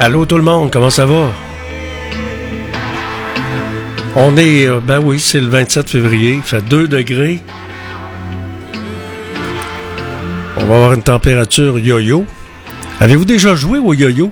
Allô 0.00 0.24
tout 0.26 0.36
le 0.36 0.44
monde, 0.44 0.70
comment 0.70 0.90
ça 0.90 1.06
va? 1.06 1.32
On 4.14 4.36
est, 4.36 4.68
euh, 4.68 4.78
ben 4.80 5.00
oui, 5.00 5.18
c'est 5.18 5.40
le 5.40 5.48
27 5.48 5.90
février, 5.90 6.34
il 6.34 6.42
fait 6.42 6.62
2 6.62 6.86
degrés. 6.86 7.40
On 10.56 10.66
va 10.66 10.74
avoir 10.76 10.92
une 10.92 11.02
température 11.02 11.80
yo-yo. 11.80 12.24
Avez-vous 13.00 13.24
déjà 13.24 13.56
joué 13.56 13.80
au 13.80 13.92
yo-yo? 13.92 14.30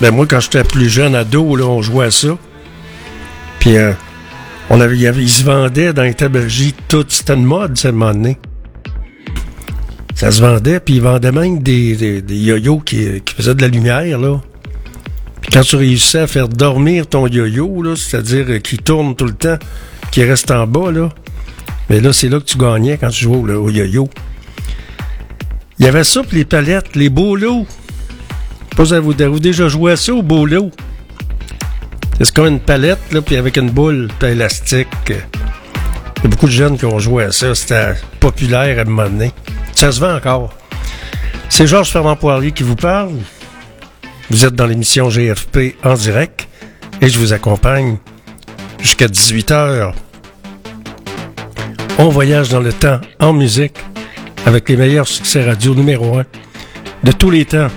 Ben 0.00 0.12
moi, 0.12 0.24
quand 0.28 0.38
j'étais 0.38 0.62
plus 0.62 0.88
jeune 0.88 1.16
ado, 1.16 1.56
là, 1.56 1.64
on 1.64 1.82
jouait 1.82 2.06
à 2.06 2.10
ça. 2.12 2.38
Puis, 3.58 3.76
euh, 3.76 3.92
on 4.70 4.80
avait, 4.80 4.96
il, 4.96 5.06
avait, 5.08 5.26
se 5.26 5.42
vendait 5.42 5.92
dans 5.92 6.04
les 6.04 6.14
tabagies 6.14 6.76
tout. 6.86 7.04
C'était 7.08 7.34
une 7.34 7.44
mode, 7.44 7.76
ça. 7.76 7.90
Ça 10.18 10.32
se 10.32 10.40
vendait, 10.40 10.80
puis 10.80 10.96
ils 10.96 11.00
vendaient 11.00 11.30
même 11.30 11.60
des, 11.60 12.24
yo-yo 12.28 12.80
qui, 12.80 13.22
qui 13.24 13.34
faisaient 13.36 13.54
de 13.54 13.62
la 13.62 13.68
lumière, 13.68 14.18
là. 14.18 14.40
Puis 15.40 15.52
quand 15.52 15.60
tu 15.60 15.76
réussissais 15.76 16.18
à 16.18 16.26
faire 16.26 16.48
dormir 16.48 17.06
ton 17.06 17.28
yo-yo, 17.28 17.84
là, 17.84 17.94
c'est-à-dire 17.94 18.60
qu'il 18.60 18.82
tourne 18.82 19.14
tout 19.14 19.26
le 19.26 19.34
temps, 19.34 19.58
qu'il 20.10 20.24
reste 20.24 20.50
en 20.50 20.66
bas, 20.66 20.90
là, 20.90 21.10
mais 21.88 22.00
là, 22.00 22.12
c'est 22.12 22.28
là 22.28 22.40
que 22.40 22.46
tu 22.46 22.58
gagnais 22.58 22.98
quand 22.98 23.10
tu 23.10 23.22
jouais 23.22 23.54
au, 23.54 23.70
yo-yo. 23.70 24.08
Il 25.78 25.84
y 25.84 25.88
avait 25.88 26.02
ça, 26.02 26.22
puis 26.24 26.38
les 26.38 26.44
palettes, 26.44 26.96
les 26.96 27.10
bolos. 27.10 27.64
Vous 28.76 28.92
avez, 28.92 29.38
déjà 29.38 29.68
joué 29.68 29.92
à 29.92 29.96
ça 29.96 30.12
au 30.14 30.22
bolo? 30.22 30.72
C'est 32.20 32.34
comme 32.34 32.48
une 32.48 32.58
palette, 32.58 33.12
là, 33.12 33.22
puis 33.22 33.36
avec 33.36 33.56
une 33.56 33.70
boule 33.70 34.08
élastique. 34.20 34.88
Il 35.10 35.14
y 35.14 36.26
a 36.26 36.28
beaucoup 36.28 36.46
de 36.46 36.50
jeunes 36.50 36.76
qui 36.76 36.86
ont 36.86 36.98
joué 36.98 37.22
à 37.22 37.30
ça. 37.30 37.54
C'était 37.54 37.94
populaire 38.18 38.78
à 38.78 38.80
un 38.80 38.84
moment 38.84 39.08
donné. 39.08 39.32
Ça 39.78 39.92
se 39.92 40.00
vend 40.00 40.16
encore. 40.16 40.52
C'est 41.48 41.68
Georges 41.68 41.92
Fernand 41.92 42.16
Poirier 42.16 42.50
qui 42.50 42.64
vous 42.64 42.74
parle. 42.74 43.12
Vous 44.28 44.44
êtes 44.44 44.56
dans 44.56 44.66
l'émission 44.66 45.08
GFP 45.08 45.76
en 45.84 45.94
direct 45.94 46.48
et 47.00 47.08
je 47.08 47.16
vous 47.16 47.32
accompagne 47.32 47.98
jusqu'à 48.80 49.06
18h. 49.06 49.92
On 51.96 52.08
voyage 52.08 52.48
dans 52.48 52.58
le 52.58 52.72
temps 52.72 53.00
en 53.20 53.32
musique 53.32 53.78
avec 54.46 54.68
les 54.68 54.76
meilleurs 54.76 55.06
succès 55.06 55.44
radio 55.44 55.76
numéro 55.76 56.18
1 56.18 56.24
de 57.04 57.12
tous 57.12 57.30
les 57.30 57.44
temps. 57.44 57.68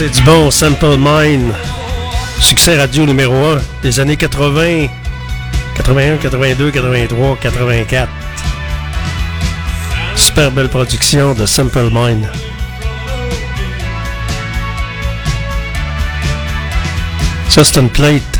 C'est 0.00 0.08
du 0.08 0.22
bon 0.22 0.50
Simple 0.50 0.96
Mind. 0.96 1.52
Succès 2.40 2.74
radio 2.74 3.04
numéro 3.04 3.34
1 3.34 3.60
des 3.82 4.00
années 4.00 4.16
80, 4.16 4.86
81, 5.76 6.16
82, 6.16 6.70
83, 6.70 7.36
84. 7.36 8.08
Super 10.16 10.52
belle 10.52 10.70
production 10.70 11.34
de 11.34 11.44
Simple 11.44 11.90
Mind. 11.92 12.26
Ça, 17.50 17.62
c'est 17.62 17.78
une 17.78 17.90
plate. 17.90 18.39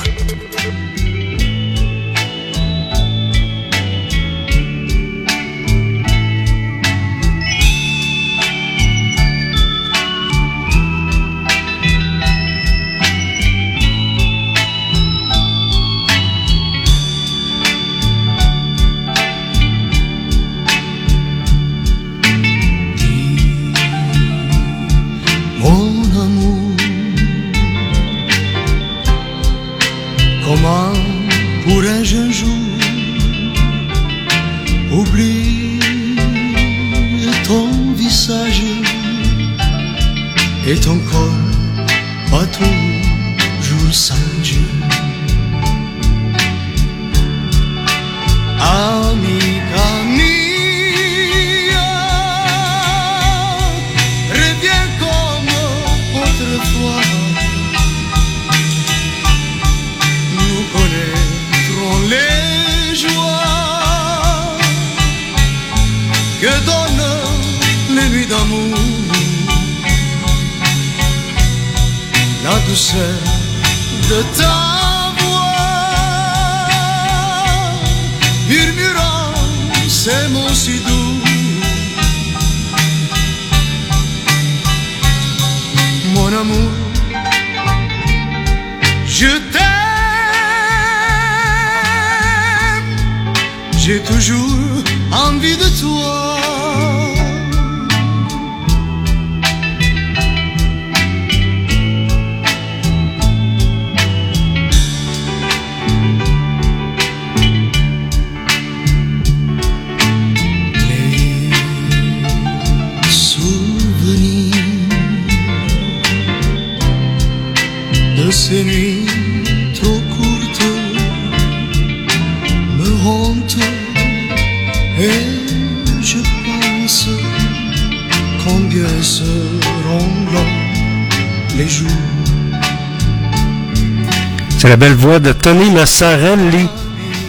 de 135.19 135.33
Tony 135.33 135.69
Massarelli 135.71 136.69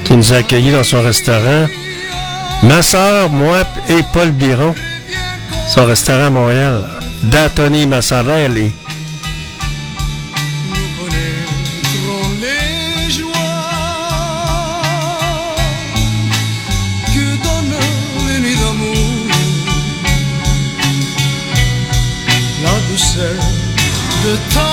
qui 0.05 0.17
nous 0.17 0.33
a 0.33 0.37
accueillis 0.37 0.71
dans 0.71 0.85
son 0.85 1.03
restaurant. 1.03 1.67
Ma 2.63 2.83
soeur, 2.83 3.31
moi 3.31 3.59
et 3.89 4.03
Paul 4.13 4.31
Biron, 4.31 4.75
son 5.69 5.87
restaurant 5.87 6.27
à 6.27 6.31
Montréal, 6.31 6.85
da 7.25 7.49
Tony 7.49 7.87
Massarelli. 7.87 8.73
the 24.23 24.39
time 24.51 24.72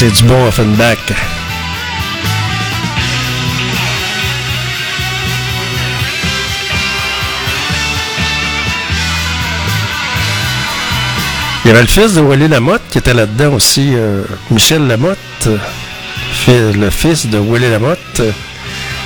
C'est- 0.00 0.10
du 0.16 0.24
bon 0.24 0.46
Offenbach. 0.46 0.96
Il 11.64 11.68
y 11.68 11.70
avait 11.72 11.82
le 11.82 11.86
fils 11.88 12.14
de 12.14 12.20
Willy 12.22 12.48
Lamotte 12.48 12.80
qui 12.90 12.98
était 12.98 13.12
là-dedans 13.14 13.52
aussi, 13.54 13.90
euh, 13.94 14.22
Michel 14.50 14.86
Lamotte, 14.86 15.48
le 16.48 16.90
fils 16.90 17.26
de 17.26 17.38
Willy 17.38 17.70
Lamotte, 17.70 17.98
euh, 18.20 18.32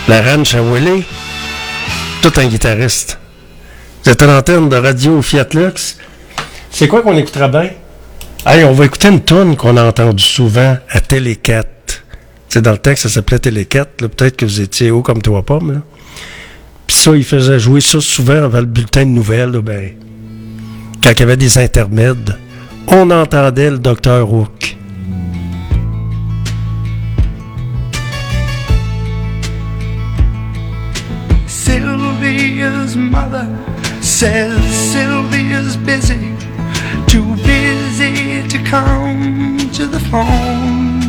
la 0.08 0.22
ranch 0.22 0.54
à 0.54 0.62
Willy, 0.62 1.02
tout 2.22 2.32
un 2.36 2.46
guitariste. 2.46 3.18
Vous 4.04 4.10
êtes 4.12 4.22
à 4.22 4.26
l'antenne 4.26 4.68
de 4.68 4.76
Radio 4.76 5.20
Fiat 5.20 5.48
Lux. 5.52 5.96
C'est 6.70 6.86
quoi 6.88 7.02
qu'on 7.02 7.16
écoutera 7.16 7.48
bien? 7.48 7.70
Hey, 8.46 8.62
on 8.64 8.72
va 8.72 8.84
écouter 8.84 9.08
une 9.08 9.24
tune 9.24 9.56
qu'on 9.56 9.78
a 9.78 9.84
entendue 9.84 10.22
souvent 10.22 10.76
à 10.90 11.00
Télé 11.00 11.36
4. 11.36 12.04
C'est 12.50 12.60
dans 12.60 12.72
le 12.72 12.78
texte, 12.78 13.04
ça 13.04 13.08
s'appelait 13.08 13.38
Télé 13.38 13.64
4. 13.64 14.02
là. 14.02 14.08
Peut-être 14.08 14.36
que 14.36 14.44
vous 14.44 14.60
étiez 14.60 14.90
haut 14.90 15.00
comme 15.00 15.22
trois 15.22 15.42
pommes. 15.42 15.72
Là. 15.72 15.80
Puis 16.86 16.94
ça, 16.94 17.16
il 17.16 17.24
faisait 17.24 17.58
jouer 17.58 17.80
ça 17.80 18.02
souvent 18.02 18.44
avant 18.44 18.60
le 18.60 18.66
bulletin 18.66 19.06
de 19.06 19.10
nouvelles. 19.10 19.50
là, 19.50 19.62
ben, 19.62 19.92
quand 21.02 21.10
il 21.10 21.20
y 21.20 21.22
avait 21.22 21.38
des 21.38 21.56
intermèdes, 21.56 22.36
on 22.88 23.10
entendait 23.10 23.70
le 23.70 23.78
docteur 23.78 24.30
Hook. 24.30 24.76
Sylvia's 31.46 32.94
mother 32.94 33.48
says 34.02 34.52
Sylvia's 34.92 35.78
busy, 35.78 36.33
come 38.74 39.70
to 39.70 39.86
the 39.86 40.02
phone. 40.10 41.00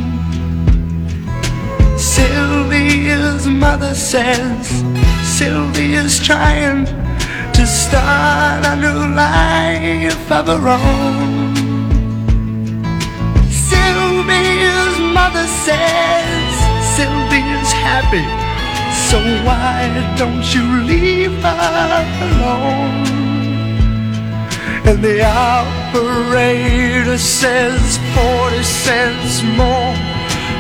Sylvia's 1.97 3.47
mother 3.47 3.95
says 3.95 4.67
Sylvia's 5.37 6.15
trying 6.19 6.85
to 7.57 7.63
start 7.65 8.61
a 8.71 8.75
new 8.85 9.01
life 9.25 10.31
of 10.39 10.45
her 10.53 10.65
own. 10.77 11.55
Sylvia's 13.69 14.97
mother 15.17 15.47
says 15.65 16.51
Sylvia's 16.95 17.71
happy, 17.87 18.25
so 19.09 19.17
why 19.47 19.75
don't 20.19 20.45
you 20.53 20.65
leave 20.91 21.35
her 21.41 22.05
alone? 22.27 23.24
And 24.87 25.03
the 25.03 25.23
operator 25.25 27.17
says 27.17 27.97
40 28.13 28.63
cents 28.63 29.41
more 29.57 29.95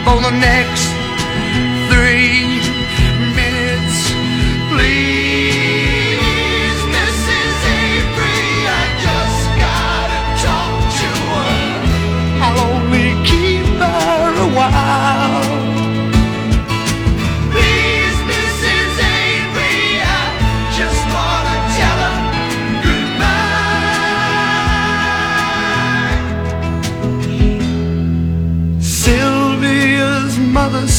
for 0.03 0.17
the 0.21 0.31
next 0.31 0.89
three 1.93 2.54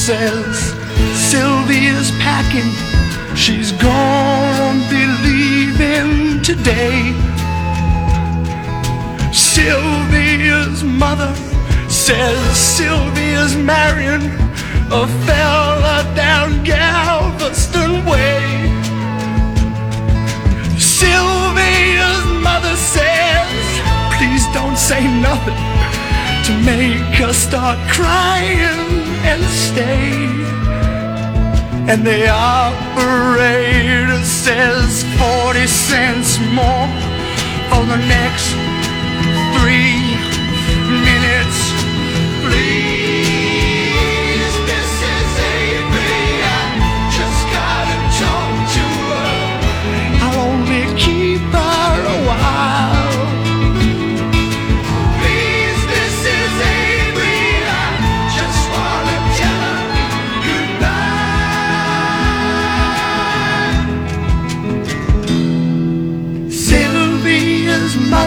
says 0.07 0.73
Sylvia's 1.19 2.13
packing. 2.23 2.71
She's 3.35 3.73
gonna 3.73 4.87
be 4.89 5.03
leaving 5.27 6.41
today. 6.43 7.13
Sylvia's 9.33 10.85
mother 10.85 11.35
says 11.89 12.39
Sylvia's 12.57 13.57
marrying 13.57 14.31
a 14.93 15.09
fella 15.27 15.99
down 16.15 16.63
Galveston 16.63 18.07
Way. 18.07 18.39
Sylvia's 20.79 22.27
mother 22.45 22.77
says, 22.77 23.51
please 24.17 24.45
don't 24.55 24.79
say 24.79 25.03
nothing 25.21 25.96
to 26.47 26.53
make 26.61 27.21
us 27.23 27.37
start 27.37 27.77
crying 27.89 29.03
and 29.27 29.43
stay. 29.47 30.15
And 31.91 32.07
the 32.07 32.29
operator 32.29 34.23
says 34.23 35.03
40 35.19 35.67
cents 35.67 36.39
more 36.55 36.87
for 37.69 37.83
the 37.87 37.99
next 38.07 38.55
three 39.59 40.06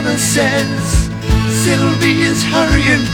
mother 0.02 0.18
says 0.18 1.10
Sylvia's 1.62 2.42
hurrying. 2.42 3.06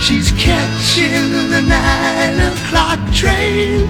She's 0.00 0.32
catching 0.32 1.28
the 1.52 1.60
nine 1.60 2.38
o'clock 2.50 3.00
train. 3.12 3.86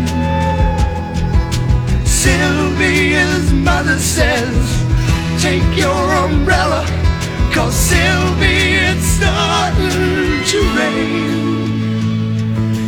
Sylvia's 2.04 3.52
mother 3.52 3.96
says, 3.96 4.58
Take 5.40 5.68
your 5.76 6.02
umbrella, 6.24 6.84
cause 7.54 7.76
Sylvia, 7.76 8.90
it's 8.90 9.06
starting 9.18 10.42
to 10.50 10.58
rain. 10.78 11.70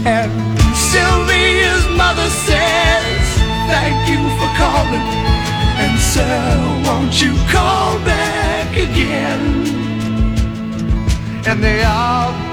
And 0.05 0.33
Sylvia's 0.75 1.87
mother 1.97 2.29
says, 2.49 3.23
Thank 3.71 4.01
you 4.11 4.21
for 4.39 4.51
calling. 4.59 5.07
And 5.79 5.97
sir, 6.01 6.83
won't 6.87 7.23
you 7.23 7.33
call 7.53 7.99
back 8.01 8.24
and 11.47 11.63
they 11.63 11.85
all 11.85 12.44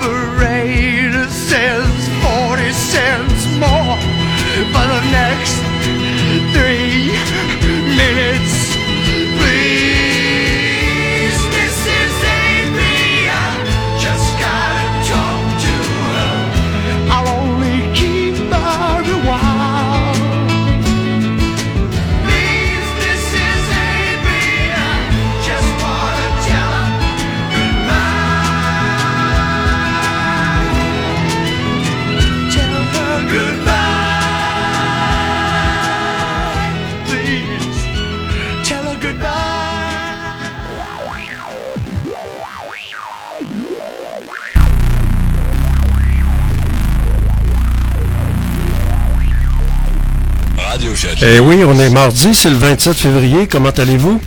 Eh 51.24 51.40
oui, 51.40 51.64
on 51.64 51.78
est 51.80 51.92
mardi, 51.92 52.34
c'est 52.34 52.50
le 52.50 52.56
27 52.56 52.98
février. 52.98 53.48
Comment 53.48 53.70
allez-vous? 53.70 54.20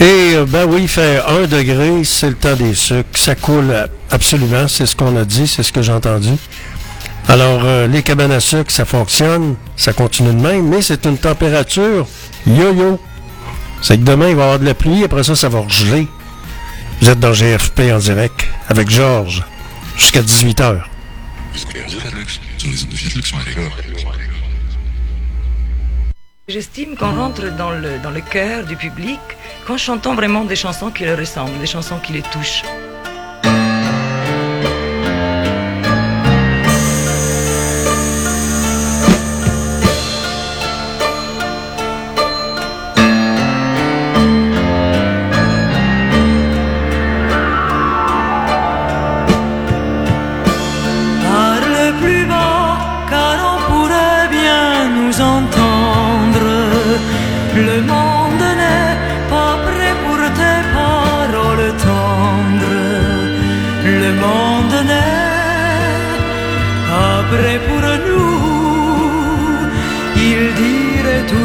Et 0.00 0.34
euh, 0.34 0.46
ben 0.48 0.64
oui, 0.66 0.82
il 0.84 0.88
fait 0.88 1.20
1 1.20 1.46
degré, 1.46 2.04
c'est 2.04 2.30
le 2.30 2.36
temps 2.36 2.56
des 2.56 2.74
sucres. 2.74 3.04
Ça 3.18 3.34
coule 3.34 3.86
absolument, 4.10 4.66
c'est 4.66 4.86
ce 4.86 4.96
qu'on 4.96 5.14
a 5.18 5.26
dit, 5.26 5.46
c'est 5.46 5.62
ce 5.62 5.72
que 5.72 5.82
j'ai 5.82 5.92
entendu. 5.92 6.30
Alors, 7.28 7.60
euh, 7.64 7.86
les 7.86 8.02
cabanes 8.02 8.32
à 8.32 8.40
sucre, 8.40 8.70
ça 8.70 8.86
fonctionne, 8.86 9.56
ça 9.76 9.92
continue 9.92 10.32
de 10.32 10.40
même, 10.40 10.68
mais 10.68 10.80
c'est 10.80 11.04
une 11.04 11.18
température 11.18 12.06
yo-yo. 12.46 12.98
C'est 13.82 13.98
que 13.98 14.04
demain, 14.04 14.30
il 14.30 14.36
va 14.36 14.42
y 14.42 14.44
avoir 14.44 14.58
de 14.58 14.64
la 14.64 14.74
pluie, 14.74 15.04
après 15.04 15.22
ça, 15.22 15.34
ça 15.34 15.50
va 15.50 15.68
geler. 15.68 16.08
Vous 17.02 17.10
êtes 17.10 17.20
dans 17.20 17.34
GFP 17.34 17.92
en 17.92 17.98
direct 17.98 18.46
avec 18.68 18.88
Georges 18.88 19.44
jusqu'à 19.98 20.22
18h. 20.22 20.80
J'estime 26.50 26.96
qu'on 26.96 27.14
rentre 27.14 27.56
dans 27.56 27.70
le, 27.70 28.00
dans 28.02 28.10
le 28.10 28.20
cœur 28.20 28.64
du 28.64 28.74
public 28.74 29.20
quand 29.68 29.78
chantons 29.78 30.16
vraiment 30.16 30.44
des 30.44 30.56
chansons 30.56 30.90
qui 30.90 31.04
leur 31.04 31.16
ressemblent, 31.16 31.56
des 31.60 31.66
chansons 31.66 31.98
qui 32.02 32.12
les 32.12 32.22
touchent. 32.22 32.64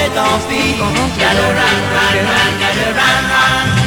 with 0.03 0.15
those 0.15 0.45
feet. 0.45 0.77
Gotta 0.77 1.47
run, 1.53 1.79
run, 1.93 2.15
run, 2.25 2.53
run, 2.95 3.23
run. 3.29 3.80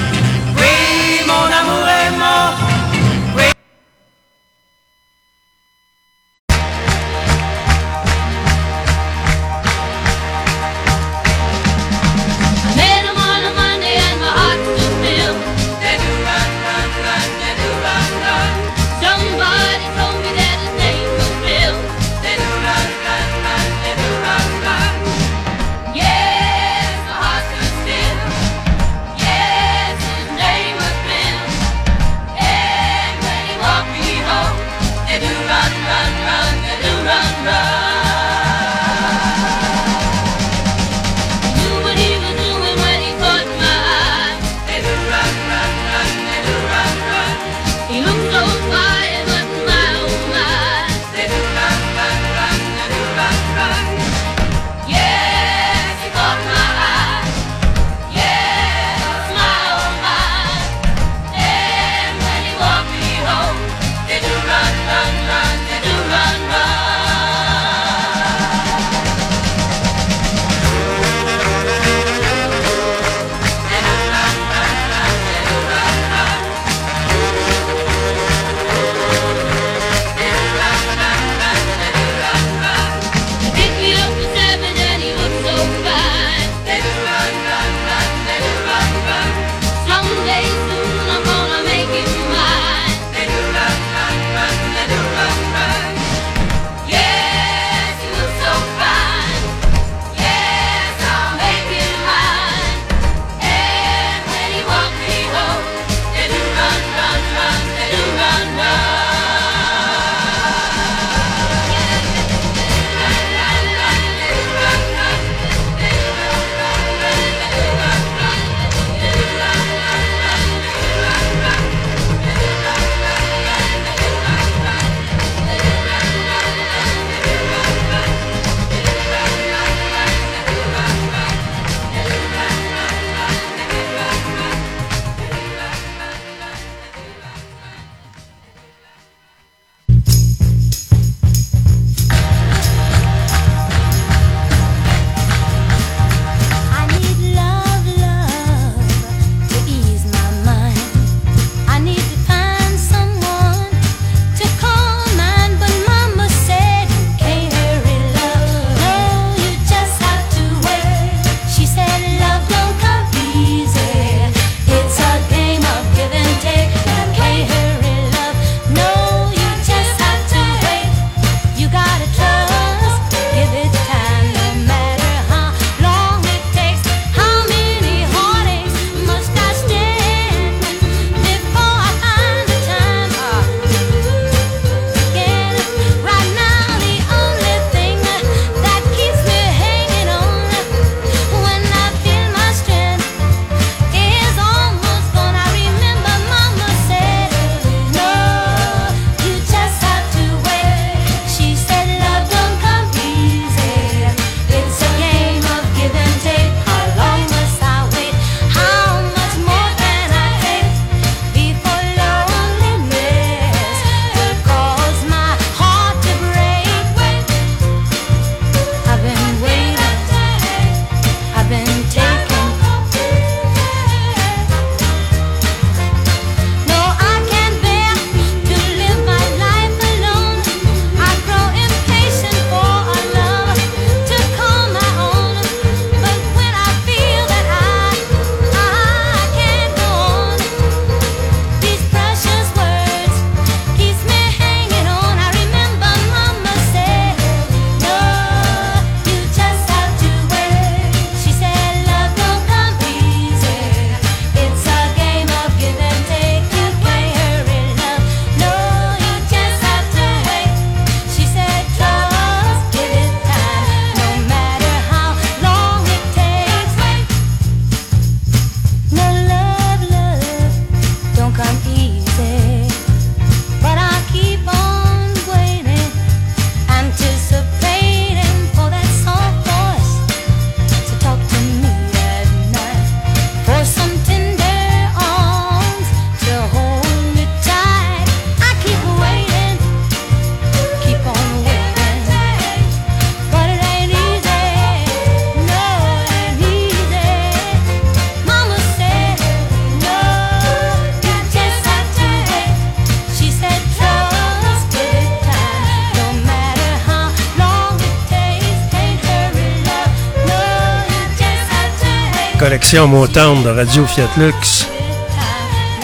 Collection 312.75 312.89
Motown 312.89 313.43
de 313.45 313.51
Radio 313.51 313.87
Fiat 313.87 314.09
Lux. 314.17 314.67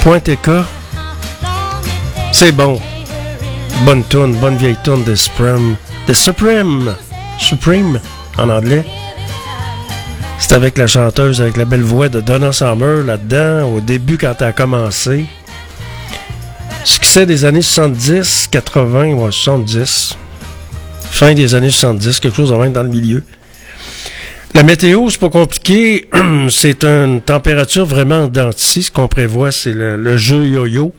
Point. 0.03 0.21
C'est 2.33 2.53
bon. 2.53 2.81
Bonne 3.85 4.03
tune, 4.09 4.35
bonne 4.37 4.57
vieille 4.57 4.77
tune 4.83 5.05
de 5.05 5.15
Supreme. 5.15 5.77
De 6.09 6.13
Supreme. 6.13 6.97
Supreme, 7.39 8.01
en 8.39 8.49
anglais. 8.49 8.85
C'est 10.39 10.55
avec 10.55 10.79
la 10.79 10.87
chanteuse, 10.87 11.41
avec 11.41 11.57
la 11.57 11.65
belle 11.65 11.83
voix 11.83 12.09
de 12.09 12.21
Donna 12.21 12.51
Summer 12.51 13.05
là-dedans, 13.05 13.69
au 13.69 13.81
début 13.81 14.19
quand 14.19 14.35
elle 14.41 14.49
a 14.49 14.53
commencé. 14.53 15.27
Succès 16.85 17.25
des 17.25 17.45
années 17.45 17.63
70, 17.63 18.49
80, 18.51 19.13
ouais, 19.13 19.31
70. 19.31 20.17
Fin 21.11 21.35
des 21.35 21.55
années 21.55 21.71
70, 21.71 22.19
quelque 22.19 22.37
chose 22.37 22.53
en 22.53 22.59
même 22.59 22.73
dans 22.73 22.83
le 22.83 22.89
milieu. 22.89 23.23
La 24.61 24.67
météo, 24.67 25.09
c'est 25.09 25.19
pas 25.19 25.31
compliqué. 25.31 26.11
c'est 26.51 26.85
une 26.85 27.23
température 27.23 27.87
vraiment 27.87 28.29
dentiste. 28.29 28.89
Ce 28.89 28.93
qu'on 28.93 29.09
prévoit, 29.09 29.53
c'est 29.53 29.73
le, 29.73 30.19
jeu 30.19 30.47
yo-yo. 30.47 30.93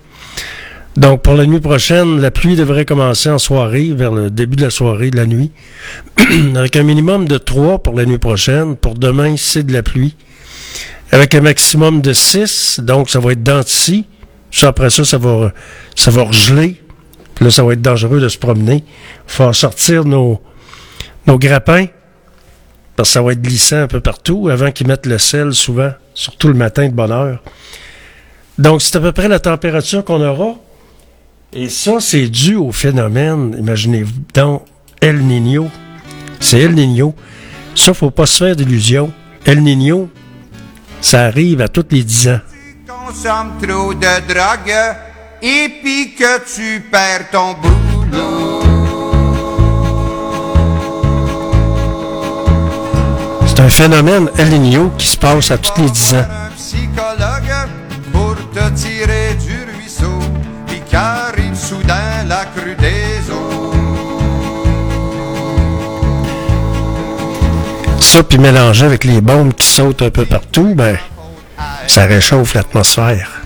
Donc, 0.97 1.22
pour 1.22 1.36
la 1.36 1.45
nuit 1.45 1.59
prochaine, 1.59 2.20
la 2.20 2.32
pluie 2.32 2.55
devrait 2.55 2.86
commencer 2.86 3.30
en 3.30 3.38
soirée, 3.38 3.93
vers 3.93 4.14
le 4.14 4.32
début 4.32 4.55
de 4.55 4.64
la 4.64 4.72
soirée, 4.72 5.12
de 5.12 5.18
la 5.18 5.28
nuit, 5.28 5.51
avec 6.55 6.76
un 6.76 6.82
minimum 6.82 7.28
de 7.28 7.38
3 7.38 7.84
pour 7.84 7.93
la 7.93 8.05
nuit 8.05 8.18
prochaine. 8.18 8.76
Pour 8.76 8.95
demain, 8.95 9.36
c'est 9.38 9.62
de 9.62 9.74
la 9.74 9.84
pluie. 9.84 10.16
Avec 11.12 11.36
un 11.36 11.41
maximum 11.41 12.01
de 12.01 12.14
6, 12.14 12.80
donc 12.80 13.12
ça 13.12 13.20
va 13.20 13.34
être 13.34 13.43
denti. 13.43 14.07
Ça, 14.49 14.70
après 14.70 14.89
ça, 14.89 15.05
ça 15.05 15.20
va, 15.20 15.53
ça 15.95 16.09
va 16.09 16.26
geler. 16.32 16.82
Puis 17.36 17.45
là, 17.45 17.51
ça 17.51 17.64
va 17.64 17.74
être 17.74 17.82
dangereux 17.84 18.22
de 18.22 18.28
se 18.28 18.39
promener. 18.39 18.84
Il 19.28 19.32
faut 19.32 19.53
sortir 19.53 20.03
nos, 20.03 20.41
nos 21.28 21.38
grappins, 21.38 21.86
parce 22.96 23.10
que 23.10 23.14
ça 23.14 23.22
va 23.22 23.34
être 23.34 23.42
glissant 23.42 23.78
un 23.78 23.88
peu 23.88 24.00
partout, 24.00 24.50
avant 24.50 24.72
qu'ils 24.72 24.88
mettent 24.88 25.06
le 25.06 25.18
sel 25.18 25.54
souvent, 25.54 25.92
surtout 26.14 26.48
le 26.48 26.54
matin 26.54 26.88
de 26.88 26.94
bonne 26.94 27.12
heure. 27.12 27.42
Donc, 28.58 28.82
c'est 28.82 28.96
à 28.96 29.00
peu 29.00 29.12
près 29.12 29.28
la 29.28 29.39
température 29.39 30.04
qu'on 30.04 30.22
aura. 30.22 30.56
Et 31.54 31.70
ça, 31.70 32.00
c'est 32.00 32.28
dû 32.28 32.56
au 32.56 32.72
phénomène, 32.72 33.56
imaginez-vous, 33.58 34.14
donc, 34.34 34.64
El 35.02 35.20
Niño. 35.20 35.70
C'est 36.39 36.60
El 36.60 36.76
Niño. 36.76 37.14
Ça, 37.76 37.94
faut 37.94 38.12
pas 38.12 38.26
se 38.26 38.44
faire 38.44 38.56
d'illusions. 38.56 39.12
El 39.46 39.64
Niño, 39.64 40.10
ça 41.02 41.26
arrive 41.26 41.62
à 41.62 41.68
tous 41.68 41.88
les 41.92 42.04
10 42.04 42.28
ans. 42.30 42.39
consommes 42.88 43.54
trop 43.62 43.94
de 43.94 44.34
drogue 44.34 44.96
et 45.42 45.70
puis 45.82 46.14
que 46.16 46.39
tu 46.56 46.82
perds 46.92 47.30
ton 47.32 47.54
boulot. 47.54 48.81
Un 53.62 53.70
phénomène 53.70 54.28
El 54.38 54.49
Niño 54.49 54.91
qui 54.97 55.07
se 55.07 55.18
passe 55.18 55.51
à 55.51 55.57
tous 55.57 55.82
les 55.82 55.89
10 55.89 56.16
ans. 56.16 56.26
Psychologue 56.55 57.70
pour 58.12 58.36
te 58.53 58.70
tirer 58.70 59.36
du 59.36 59.72
ruisseau, 59.72 60.20
puis 60.66 60.82
qu'arrive 60.89 61.55
soudain 61.55 62.24
la 62.28 62.45
crue 62.55 62.76
des 62.76 63.32
eaux. 63.32 63.72
Ça, 67.99 68.24
puis 68.24 68.39
mélangé 68.39 68.86
avec 68.86 69.03
les 69.03 69.22
bombes 69.22 69.53
qui 69.53 69.68
sautent 69.68 70.01
un 70.01 70.09
peu 70.09 70.26
partout, 70.26 70.74
ben, 70.76 70.97
ça 71.88 72.05
réchauffe 72.05 72.55
l'atmosphère. 72.55 73.41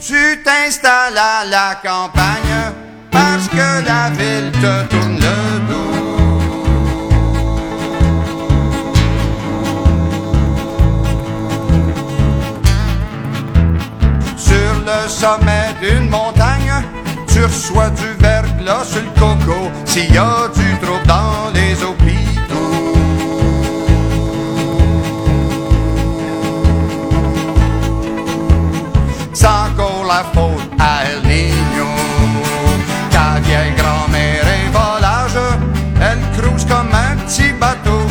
Tu 0.00 0.42
t'installes 0.44 1.16
à 1.16 1.44
la 1.46 1.74
campagne 1.82 2.72
parce 3.10 3.48
que 3.48 3.86
la 3.86 4.10
ville 4.10 4.52
te 4.52 4.94
tourne 4.94 5.16
le 5.16 5.57
sommet 15.08 15.74
d'une 15.80 16.08
montagne, 16.08 16.72
tu 17.26 17.42
reçois 17.42 17.90
du 17.90 18.08
verglas 18.18 18.84
sur 18.84 19.02
le 19.02 19.20
coco 19.20 19.70
s'il 19.84 20.12
y 20.12 20.18
a 20.18 20.48
du 20.54 20.78
trouble 20.78 21.06
dans 21.06 21.50
les 21.54 21.82
hôpitaux. 21.82 22.28
c'est 29.38 29.46
encore 29.46 30.04
la 30.04 30.24
faute 30.34 30.68
à 30.80 31.04
El 31.04 31.22
Niño. 31.22 31.86
Ta 33.08 33.38
vieille 33.40 33.72
grand-mère 33.76 34.44
est 34.56 34.68
volage, 34.72 35.38
elle 36.00 36.18
cruise 36.36 36.64
comme 36.64 36.90
un 36.92 37.16
petit 37.24 37.52
bateau. 37.52 38.02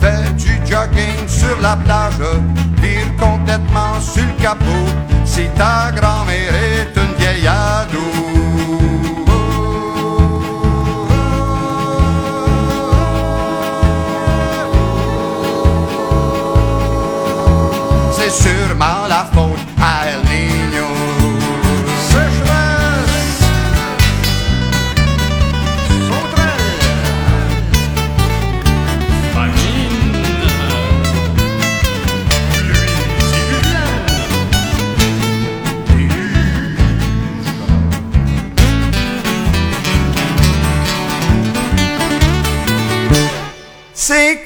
Fait 0.00 0.32
du 0.36 0.54
jogging 0.64 1.26
sur 1.26 1.60
la 1.60 1.76
plage, 1.76 2.14
vire 2.80 3.10
complètement 3.18 4.00
sur 4.00 4.22
le 4.22 4.42
capot. 4.42 4.91
Si 5.32 5.48
ta 5.56 5.90
grand-mère 5.94 6.61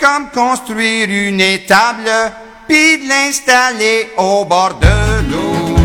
Comme 0.01 0.31
construire 0.31 1.09
une 1.09 1.41
étable, 1.41 2.11
puis 2.67 2.99
de 2.99 3.09
l'installer 3.09 4.11
au 4.17 4.45
bord 4.45 4.75
de 4.81 5.31
l'eau. 5.31 5.77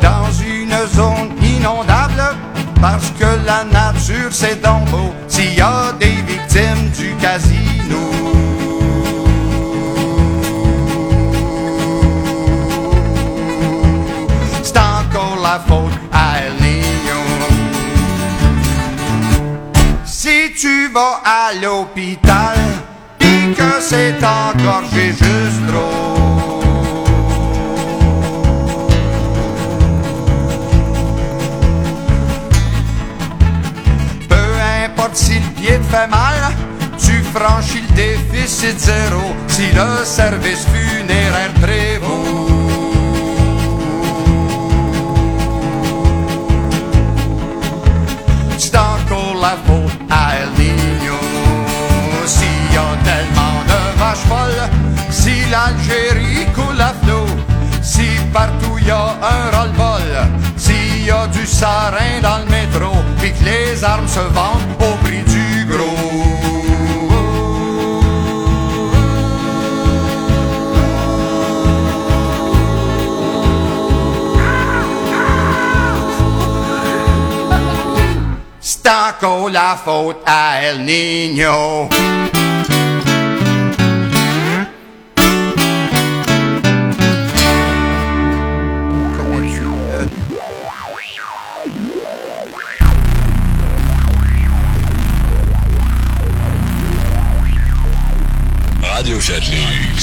Dans 0.00 0.30
une 0.32 0.86
zone 0.94 1.32
inondable, 1.42 2.36
parce 2.80 3.10
que 3.18 3.24
la 3.44 3.64
nature 3.64 4.30
c'est 4.30 4.62
donc 4.62 4.84
beau, 4.90 5.12
s'il 5.26 5.54
y 5.54 5.60
a 5.60 5.92
des 5.98 6.22
victimes 6.26 6.90
du 6.96 7.14
casino. 7.16 7.61
À 20.96 21.52
l'hôpital, 21.60 22.56
pis 23.18 23.54
que 23.56 23.80
c'est 23.80 24.14
engorgé 24.22 25.08
juste 25.08 25.66
trop. 25.68 26.60
Peu 34.28 34.36
importe 34.84 35.16
si 35.16 35.34
le 35.34 35.60
pied 35.60 35.78
te 35.78 35.84
fait 35.84 36.08
mal, 36.08 36.34
tu 36.98 37.22
franchis 37.34 37.82
le 37.88 37.94
déficit 37.94 38.78
zéro 38.78 39.34
si 39.48 39.66
le 39.72 40.04
service 40.04 40.66
funéraire 40.66 41.52
prévaut. 41.60 42.52
c'est 48.72 48.78
encore 48.78 49.34
la 49.40 49.56
faute 49.66 49.92
à 50.08 50.36
El 50.36 50.61
l'Algérie 55.52 56.46
coule 56.54 56.80
à 56.80 56.94
flot, 57.02 57.26
si 57.82 58.08
partout 58.32 58.78
y 58.86 58.90
a 58.90 59.16
un 59.34 59.44
roll-ball, 59.54 60.10
s'il 60.56 61.04
y 61.04 61.10
a 61.10 61.26
du 61.26 61.44
sarin 61.46 62.20
dans 62.22 62.38
le 62.38 62.46
métro, 62.46 62.92
puis 63.18 63.32
que 63.32 63.44
les 63.44 63.84
armes 63.84 64.08
se 64.08 64.20
vendent 64.20 64.74
au 64.80 64.94
prix 65.04 65.22
du 65.34 65.66
gros. 65.66 66.32
C'est 78.60 79.52
la 79.52 79.76
faute 79.84 80.22
à 80.26 80.62
El 80.62 80.84
Niño. 80.84 81.88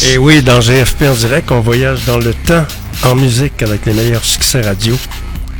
Et 0.07 0.17
oui, 0.17 0.41
dans 0.41 0.59
GFP 0.59 1.03
en 1.03 1.13
direct, 1.13 1.51
on 1.51 1.59
voyage 1.59 2.05
dans 2.05 2.17
le 2.17 2.33
temps 2.33 2.65
en 3.03 3.15
musique 3.15 3.61
avec 3.61 3.85
les 3.85 3.93
meilleurs 3.93 4.23
succès 4.23 4.61
radio. 4.61 4.97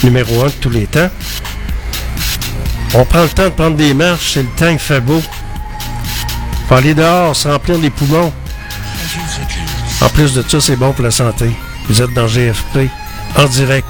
Numéro 0.03 0.43
un 0.43 0.47
de 0.47 0.53
tous 0.53 0.69
les 0.69 0.87
temps. 0.87 1.09
On 2.93 3.05
prend 3.05 3.23
le 3.23 3.29
temps 3.29 3.45
de 3.45 3.49
prendre 3.49 3.75
des 3.77 3.93
marches, 3.93 4.33
c'est 4.33 4.41
le 4.41 4.49
temps 4.49 4.69
qu'il 4.69 4.79
fait 4.79 5.01
beau. 5.01 5.21
Faut 6.67 6.75
aller 6.75 6.93
dehors, 6.93 7.35
se 7.35 7.47
remplir 7.47 7.77
les 7.77 7.89
poumons. 7.89 8.33
En 10.01 10.09
plus 10.09 10.33
de 10.33 10.43
ça, 10.47 10.59
c'est 10.59 10.75
bon 10.75 10.93
pour 10.93 11.03
la 11.03 11.11
santé. 11.11 11.51
Vous 11.87 12.01
êtes 12.01 12.13
dans 12.13 12.27
GFP 12.27 12.89
en 13.37 13.45
direct 13.45 13.87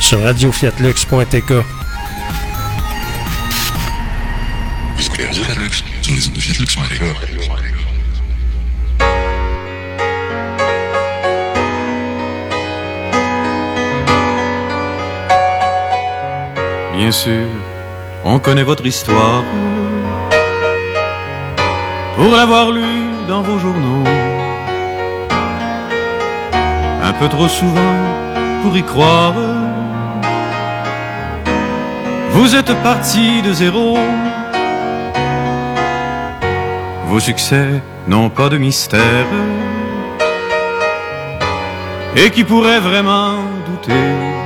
sur 0.00 0.22
radiofiatlux.tk. 0.22 1.52
Fiatlux 4.98 5.70
Bien 17.00 17.12
sûr, 17.12 17.46
on 18.26 18.38
connaît 18.38 18.62
votre 18.62 18.84
histoire 18.84 19.42
pour 22.14 22.30
l'avoir 22.36 22.70
lu 22.70 22.90
dans 23.26 23.40
vos 23.40 23.58
journaux. 23.58 24.04
Un 27.02 27.12
peu 27.14 27.26
trop 27.30 27.48
souvent 27.48 27.96
pour 28.62 28.76
y 28.76 28.82
croire. 28.82 29.32
Vous 32.32 32.54
êtes 32.54 32.74
parti 32.82 33.40
de 33.40 33.54
zéro. 33.54 33.96
Vos 37.06 37.20
succès 37.20 37.80
n'ont 38.08 38.28
pas 38.28 38.50
de 38.50 38.58
mystère. 38.58 39.30
Et 42.14 42.30
qui 42.30 42.44
pourrait 42.44 42.80
vraiment 42.80 43.36
douter 43.66 44.39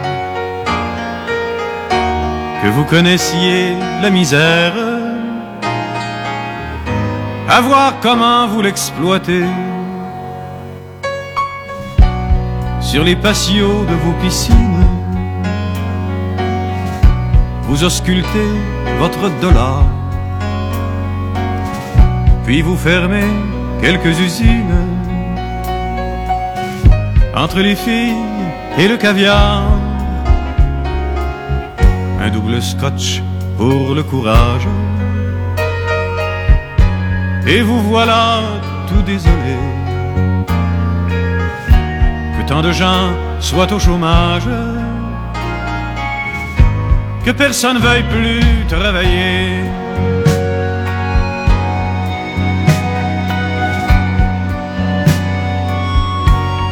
que 2.64 2.70
vous 2.70 2.84
connaissiez 2.84 3.76
la 4.00 4.08
misère, 4.08 4.72
à 7.46 7.60
voir 7.60 7.92
comment 8.00 8.46
vous 8.46 8.62
l'exploitez. 8.62 9.44
Sur 12.80 13.04
les 13.04 13.16
patios 13.16 13.84
de 13.84 13.94
vos 14.04 14.14
piscines, 14.22 14.86
vous 17.64 17.84
auscultez 17.84 18.50
votre 18.98 19.28
dollar, 19.42 19.82
puis 22.46 22.62
vous 22.62 22.76
fermez 22.76 23.28
quelques 23.82 24.18
usines 24.18 24.86
entre 27.36 27.60
les 27.60 27.76
filles 27.76 28.24
et 28.78 28.88
le 28.88 28.96
caviar 28.96 29.73
un 32.24 32.30
double 32.30 32.62
scotch 32.62 33.20
pour 33.58 33.94
le 33.94 34.02
courage. 34.02 34.66
Et 37.46 37.60
vous 37.60 37.82
voilà 37.82 38.40
tout 38.88 39.02
désolé 39.02 39.56
que 42.34 42.48
tant 42.48 42.62
de 42.62 42.72
gens 42.72 43.10
soient 43.40 43.70
au 43.70 43.78
chômage, 43.78 44.48
que 47.26 47.30
personne 47.30 47.78
veuille 47.78 48.08
plus 48.16 48.42
travailler. 48.68 49.64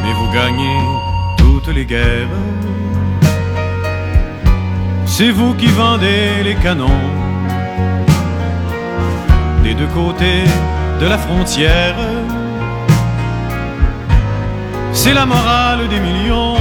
Mais 0.03 0.13
vous 0.19 0.31
gagnez 0.33 0.79
toutes 1.37 1.75
les 1.75 1.85
guerres. 1.85 2.72
C'est 5.25 5.31
vous 5.31 5.55
qui 5.55 5.69
vendez 5.69 6.43
les 6.43 6.57
canons 6.57 7.01
des 9.63 9.73
deux 9.73 9.87
côtés 9.87 10.43
de 11.01 11.07
la 11.07 11.17
frontière. 11.17 11.95
C'est 14.93 15.15
la 15.15 15.25
morale 15.25 15.87
des 15.87 16.01
millions. 16.01 16.57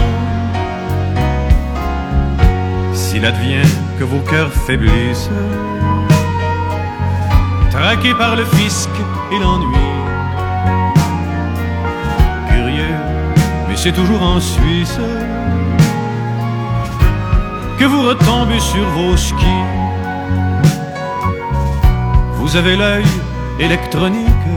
S'il 2.93 3.25
advient 3.25 3.67
que 3.97 4.03
vos 4.03 4.19
cœurs 4.19 4.53
faiblissent, 4.53 5.31
traqués 7.71 8.13
par 8.13 8.35
le 8.35 8.45
fisc 8.45 8.91
et 9.31 9.39
l'ennui, 9.39 9.87
curieux, 12.47 12.95
mais 13.67 13.75
c'est 13.75 13.93
toujours 13.93 14.21
en 14.21 14.39
Suisse 14.39 14.99
que 17.81 17.87
vous 17.87 18.03
retombez 18.03 18.59
sur 18.59 18.87
vos 18.89 19.17
skis. 19.17 19.65
Vous 22.35 22.55
avez 22.55 22.75
l'œil 22.75 23.11
électronique, 23.59 24.51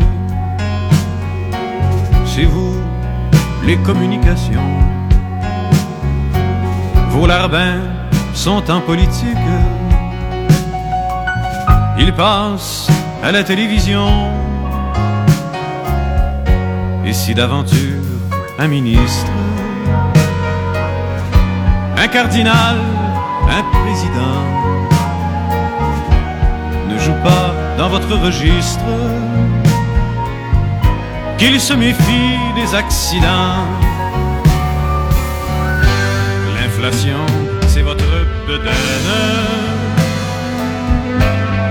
c'est 2.27 2.45
vous 2.45 2.77
les 3.62 3.79
communications. 3.79 4.68
Vos 7.12 7.27
larbins 7.27 7.81
sont 8.35 8.70
en 8.70 8.83
politique, 8.83 9.49
ils 11.99 12.12
passent 12.12 12.91
à 13.22 13.33
la 13.33 13.43
télévision. 13.43 14.07
Et 17.07 17.14
si 17.14 17.33
d'aventure 17.35 18.05
un 18.59 18.68
ministre, 18.68 19.33
un 21.97 22.09
cardinal, 22.09 22.94
ne 26.89 26.99
joue 26.99 27.19
pas 27.23 27.55
dans 27.79 27.89
votre 27.89 28.17
registre, 28.19 28.85
qu'il 31.39 31.61
se 31.61 31.75
méfie 31.75 32.39
des 32.55 32.75
accidents. 32.75 33.67
L'inflation, 36.55 37.25
c'est 37.67 37.83
votre 37.83 38.05
bedaine. 38.47 39.11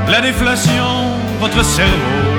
La 0.10 0.22
déflation, 0.22 1.18
votre 1.40 1.64
cerveau. 1.64 2.34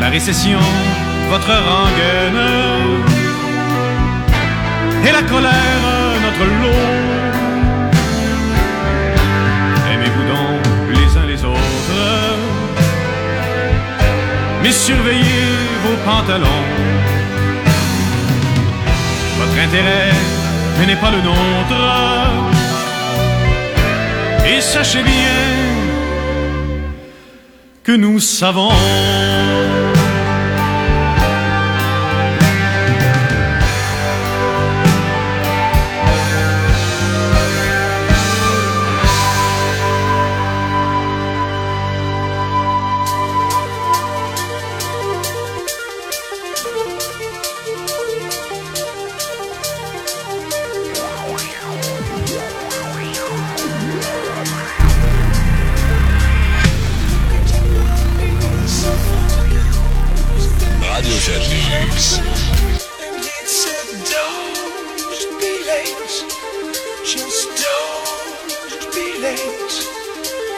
La 0.00 0.08
récession, 0.08 0.58
votre 1.30 1.52
rengaine. 1.70 2.42
Et 5.06 5.12
la 5.12 5.22
colère, 5.22 5.82
notre 6.24 6.44
lot. 6.60 7.21
Mais 14.62 14.72
surveillez 14.72 15.48
vos 15.84 15.96
pantalons. 16.04 16.62
Votre 19.38 19.58
intérêt 19.66 20.12
n'est 20.86 20.96
pas 20.96 21.10
le 21.10 21.20
nôtre. 21.22 21.82
Et 24.46 24.60
sachez 24.60 25.02
bien 25.02 25.72
que 27.84 27.92
nous 27.92 28.20
savons. 28.20 28.70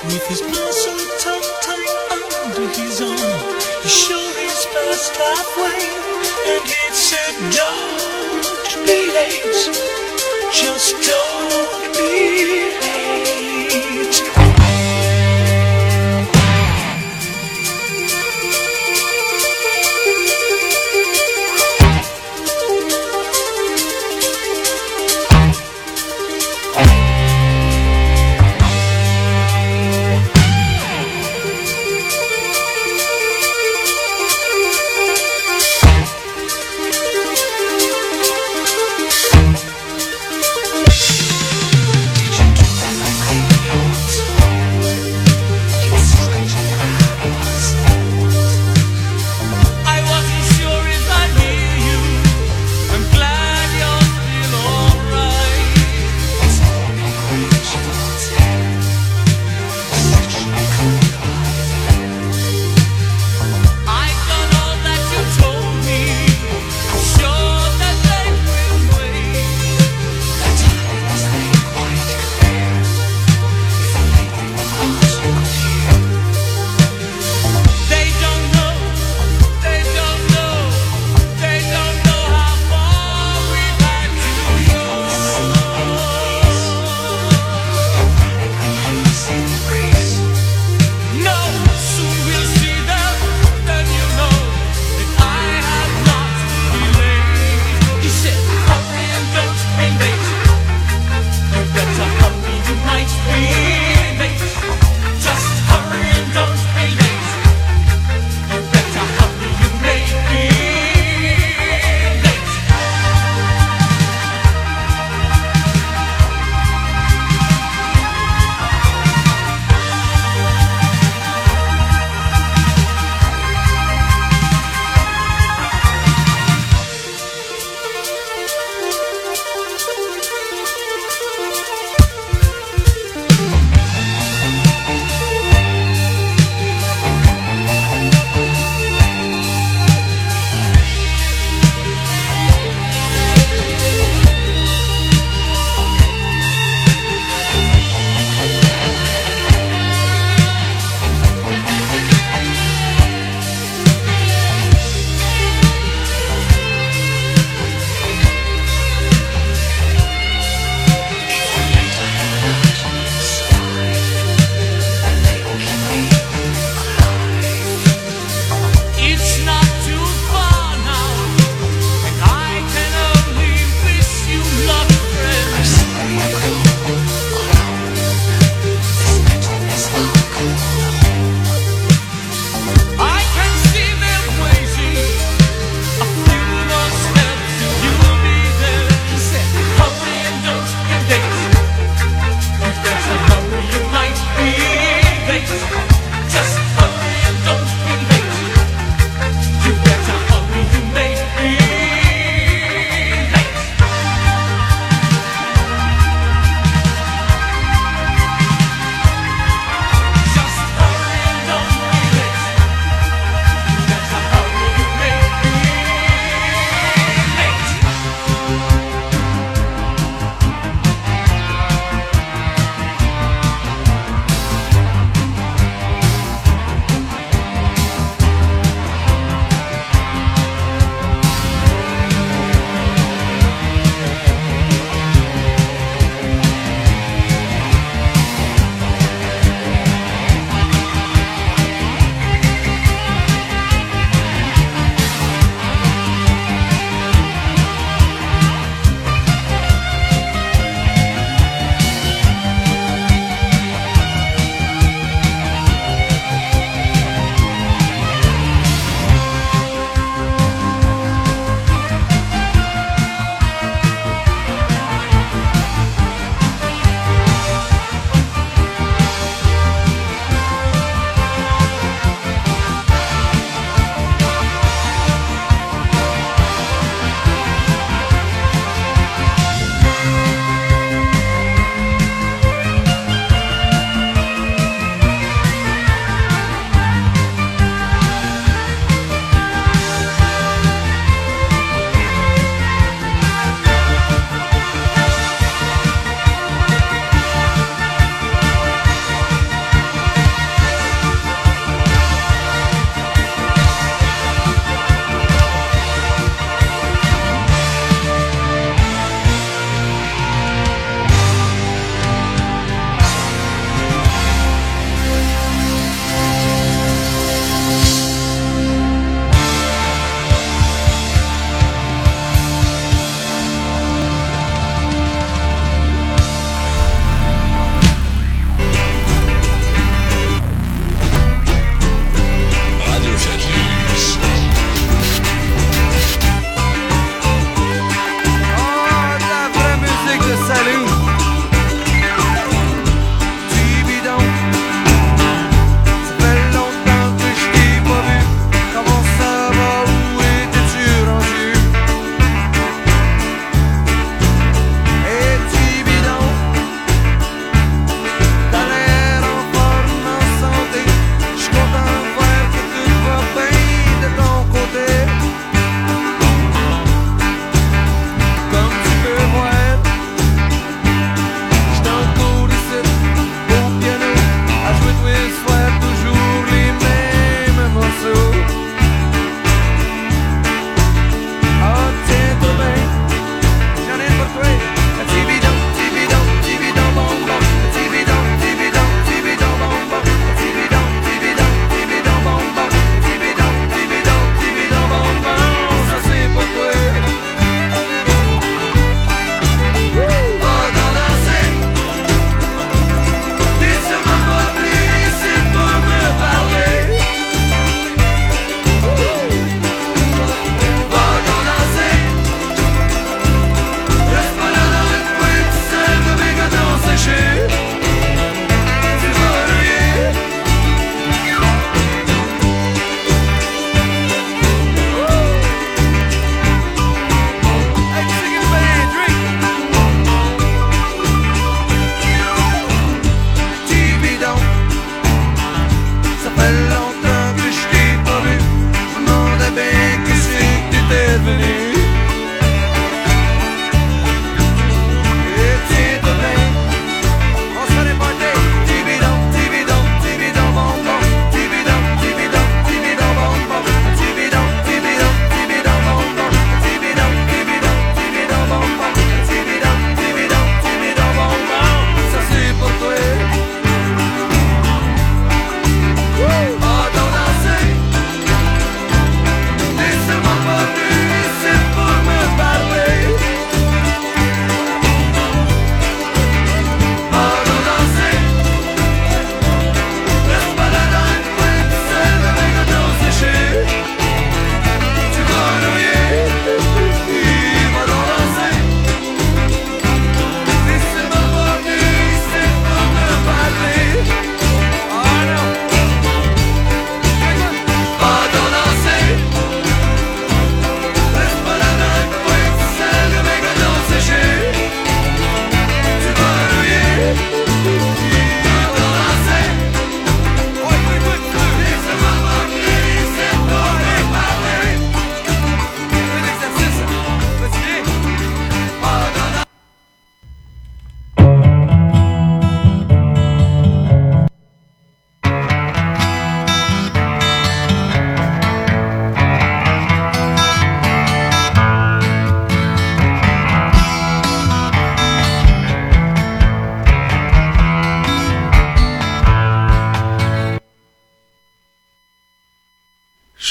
With 0.06 0.26
his 0.28 0.42
blossom 0.42 0.98
tongue 1.20 1.50
tied 1.62 2.34
under 2.44 2.68
his 2.74 3.00
arm, 3.00 3.56
he 3.82 3.88
showed 3.88 4.36
his 4.36 4.64
first 4.66 5.16
halfway. 5.16 5.80
And 6.52 6.64
he 6.64 6.84
said, 6.92 7.34
Don't 7.58 8.86
be 8.86 8.98
late. 9.16 9.60
Just 10.52 10.94
don't 11.08 11.96
be 11.96 12.80
late. 12.80 13.03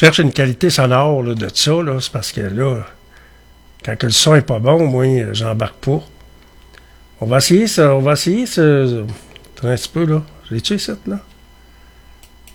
Cherche 0.04 0.20
une 0.20 0.34
qualité 0.34 0.70
sonore 0.70 1.24
là, 1.24 1.34
de 1.34 1.48
ça, 1.54 1.72
c'est 2.02 2.12
parce 2.12 2.34
que 2.34 2.42
là, 2.42 2.82
quand 3.86 3.96
que 3.96 4.08
le 4.08 4.12
son 4.12 4.36
est 4.36 4.42
pas 4.42 4.60
bon, 4.60 4.86
moi, 4.86 5.06
j'embarque 5.32 5.76
pas. 5.76 6.02
On 7.22 7.26
va 7.26 7.38
essayer 7.38 7.68
ça, 7.68 7.96
on 7.96 8.02
va 8.02 8.12
essayer 8.12 8.46
ce. 8.46 9.06
Attends 9.56 9.70
un 9.70 9.76
petit 9.76 9.88
peu, 9.88 10.04
là. 10.04 10.22
J'ai-tu 10.52 10.78
ça, 10.78 10.94
là? 11.08 11.20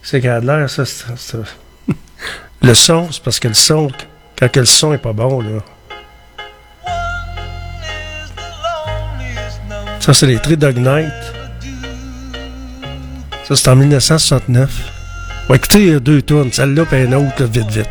C'est 0.03 0.20
de 0.20 0.46
l'air, 0.46 0.68
ça, 0.68 0.84
Le 2.62 2.74
son, 2.74 3.11
c'est 3.11 3.22
parce 3.22 3.40
que 3.40 3.49
le 3.49 3.55
son, 3.55 3.90
quand 4.38 4.51
que 4.51 4.61
le 4.61 4.66
son 4.66 4.92
est 4.92 4.99
pas 4.99 5.14
bon, 5.14 5.40
là. 5.40 5.61
Ça, 10.01 10.12
c'est 10.12 10.26
les 10.26 10.38
Three 10.38 10.59
Dog 10.59 10.76
Night. 10.76 11.12
Ça, 13.44 13.57
c'est 13.57 13.68
en 13.68 13.76
1969. 13.76 14.97
On 15.49 15.55
va 15.55 15.57
écouter 15.57 15.92
euh, 15.92 15.99
deux 15.99 16.20
tunes, 16.20 16.53
celle-là 16.53 16.84
et 16.92 17.05
une 17.05 17.14
autre, 17.14 17.32
là, 17.38 17.46
vite, 17.46 17.70
vite. 17.70 17.88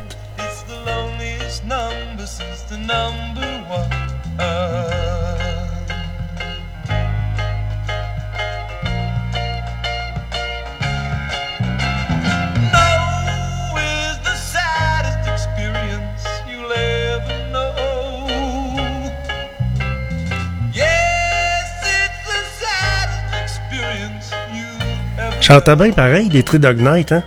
Chantais 25.42 25.76
bien 25.76 25.92
pareil, 25.92 26.30
les 26.30 26.44
Three 26.44 26.60
Dog 26.60 26.78
Night, 26.80 27.14
hein? 27.14 27.24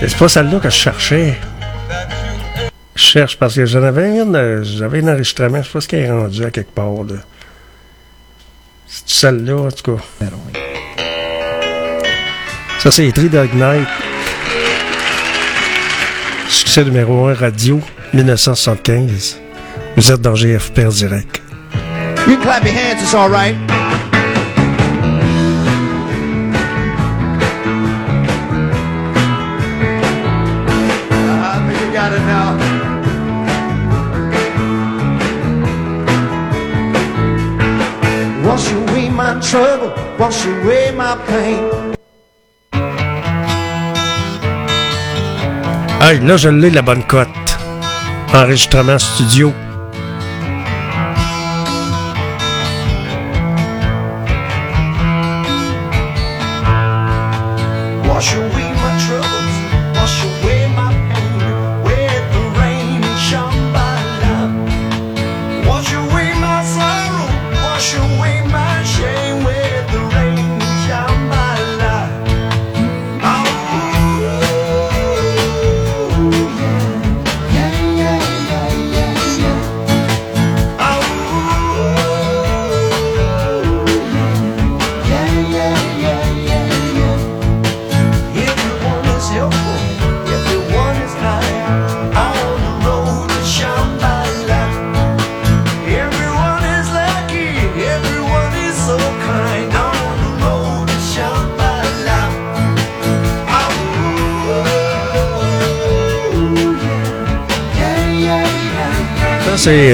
C'est 0.00 0.16
pas 0.18 0.28
celle-là 0.28 0.58
que 0.58 0.70
je 0.70 0.74
cherchais. 0.74 1.38
Je 2.94 3.02
cherche 3.02 3.36
parce 3.38 3.54
que 3.54 3.66
j'en 3.66 3.82
avais 3.82 4.18
une, 4.18 4.34
euh, 4.34 4.62
j'avais 4.62 5.02
un 5.02 5.08
enregistrement, 5.08 5.62
je 5.62 5.66
sais 5.66 5.72
pas 5.72 5.80
ce 5.80 5.88
qu'elle 5.88 6.00
est 6.00 6.10
rendu 6.10 6.44
à 6.44 6.50
quelque 6.50 6.72
part, 6.74 7.04
là. 7.08 7.16
C'est 8.86 9.08
celle-là, 9.08 9.56
en 9.56 9.70
tout 9.70 9.96
cas? 9.96 10.02
Ça, 12.78 12.90
c'est 12.90 13.02
les 13.02 13.12
Three 13.12 13.28
Dog 13.28 13.50
Night. 13.54 13.86
Succès 16.48 16.84
numéro 16.84 17.26
1 17.28 17.34
radio, 17.34 17.80
1975. 18.12 19.38
Vous 19.96 20.10
êtes 20.10 20.20
dans 20.20 20.34
GFP 20.34 20.80
en 20.86 20.88
direct. 20.88 21.42
You 22.26 22.36
can 22.36 22.42
clap 22.42 22.64
your 22.64 22.74
hands, 22.74 23.02
it's 23.02 23.14
all 23.14 23.30
right. 23.30 23.56
Trouble, 39.40 39.92
wash 40.18 40.46
away 40.46 40.92
my 40.92 41.16
pain. 41.26 41.90
Hey, 46.02 46.18
là, 46.20 46.36
je 46.36 46.48
l'ai, 46.48 46.70
la 46.70 46.82
bonne 46.82 47.02
cote. 47.04 47.28
Enregistrement 48.32 48.98
studio. 48.98 49.52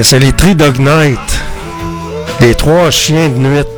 C'est, 0.03 0.19
les 0.19 0.31
Three 0.33 0.55
Dog 0.55 0.79
Night. 0.79 1.19
Les 2.41 2.55
trois 2.55 2.89
chiens 2.89 3.29
de 3.29 3.37
nuit. 3.37 3.76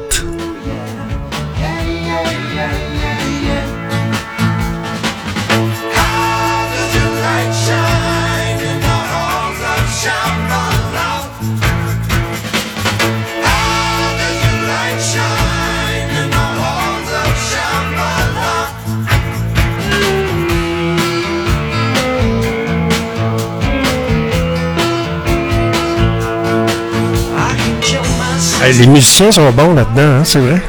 Les 28.79 28.87
musiciens 28.87 29.31
sont 29.31 29.51
bons 29.51 29.73
là-dedans, 29.73 30.19
hein, 30.19 30.23
c'est 30.23 30.39
vrai? 30.39 30.61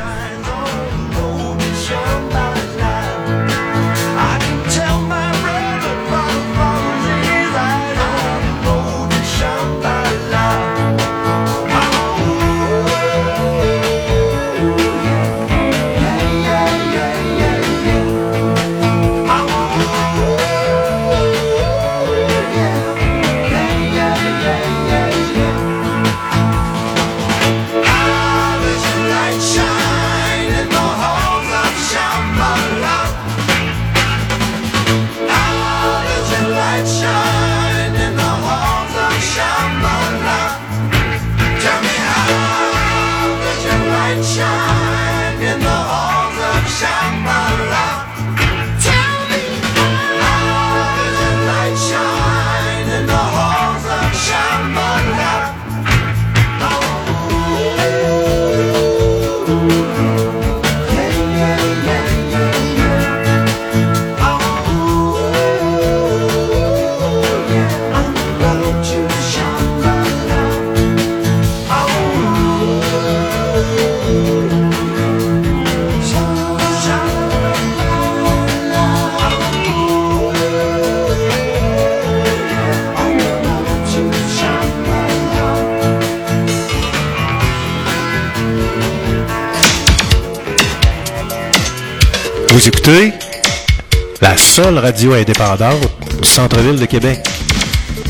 radio 94.90 95.12
indépendante 95.14 95.88
du 96.20 96.28
centre-ville 96.28 96.74
de 96.74 96.84
Québec. 96.84 97.20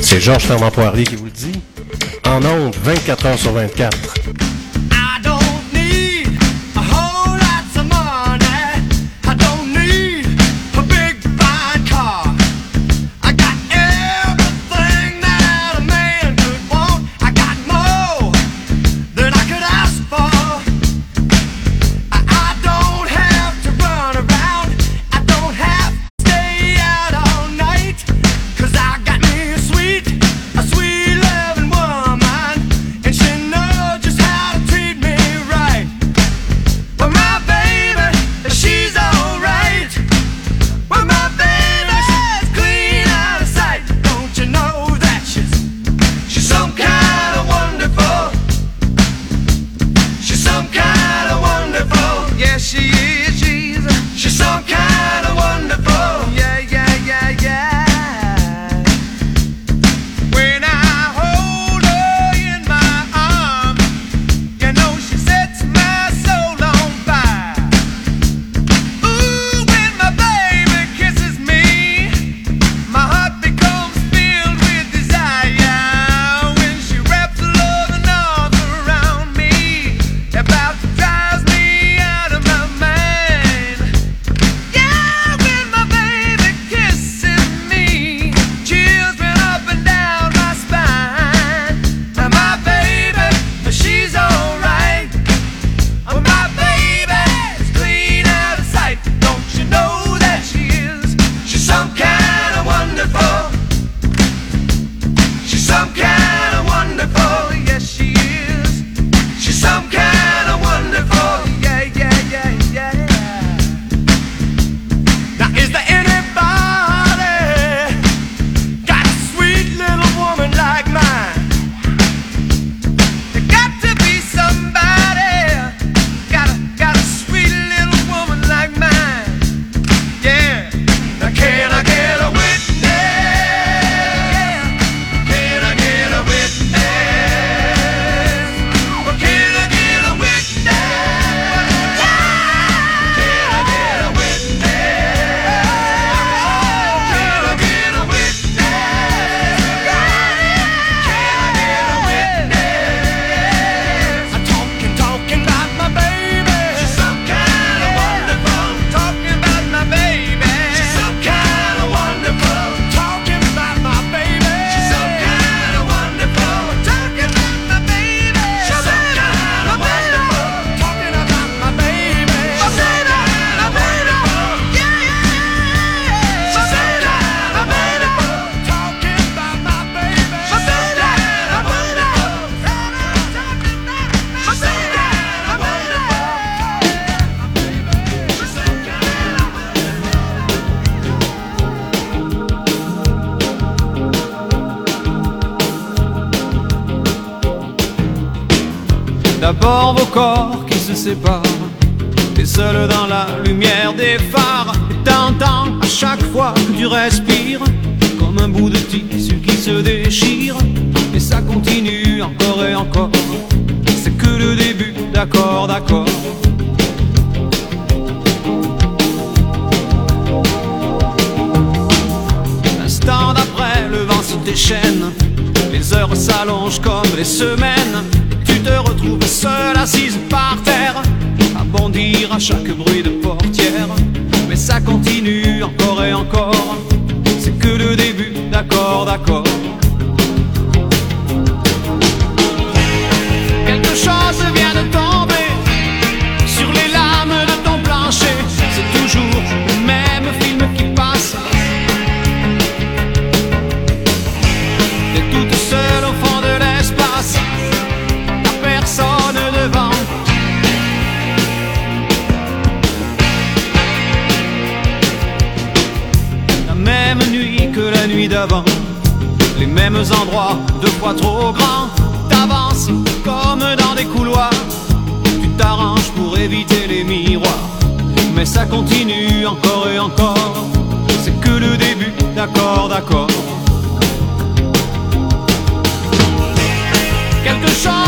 C'est 0.01 0.19
Georges 0.19 0.45
Fermant-Poirier 0.45 1.05
qui 1.05 1.15
vous 1.15 1.27
le 1.27 1.31
dit. 1.31 1.61
En 2.27 2.43
ondes, 2.43 2.75
24 2.83 3.27
heures 3.27 3.39
sur 3.39 3.53
24. 3.53 4.20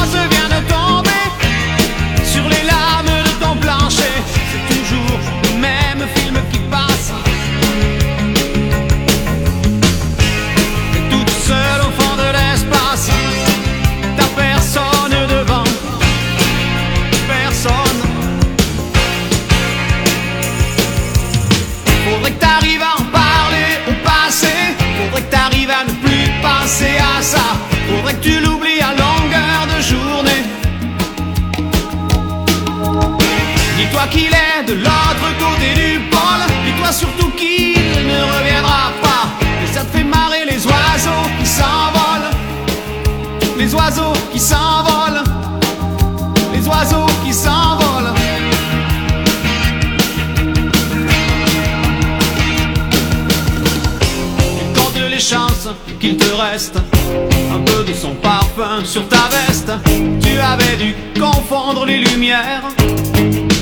philosophy 0.05 0.42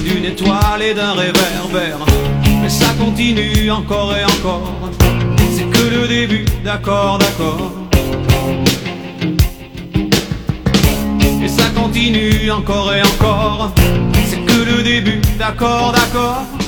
d'une 0.04 0.24
étoile 0.24 0.82
et 0.82 0.94
d'un 0.94 1.12
réverbère. 1.12 1.98
Mais 2.62 2.68
ça 2.68 2.86
continue 2.98 3.70
encore 3.70 4.14
et 4.16 4.24
encore. 4.24 4.74
C'est 5.54 5.68
que 5.70 5.94
le 5.94 6.08
début, 6.08 6.44
d'accord, 6.64 7.18
d'accord. 7.18 7.72
Et 11.42 11.48
ça 11.48 11.64
continue 11.74 12.50
encore 12.50 12.92
et 12.94 13.02
encore. 13.02 13.72
C'est 14.28 14.44
que 14.44 14.76
le 14.76 14.82
début, 14.82 15.20
d'accord, 15.38 15.92
d'accord. 15.92 16.59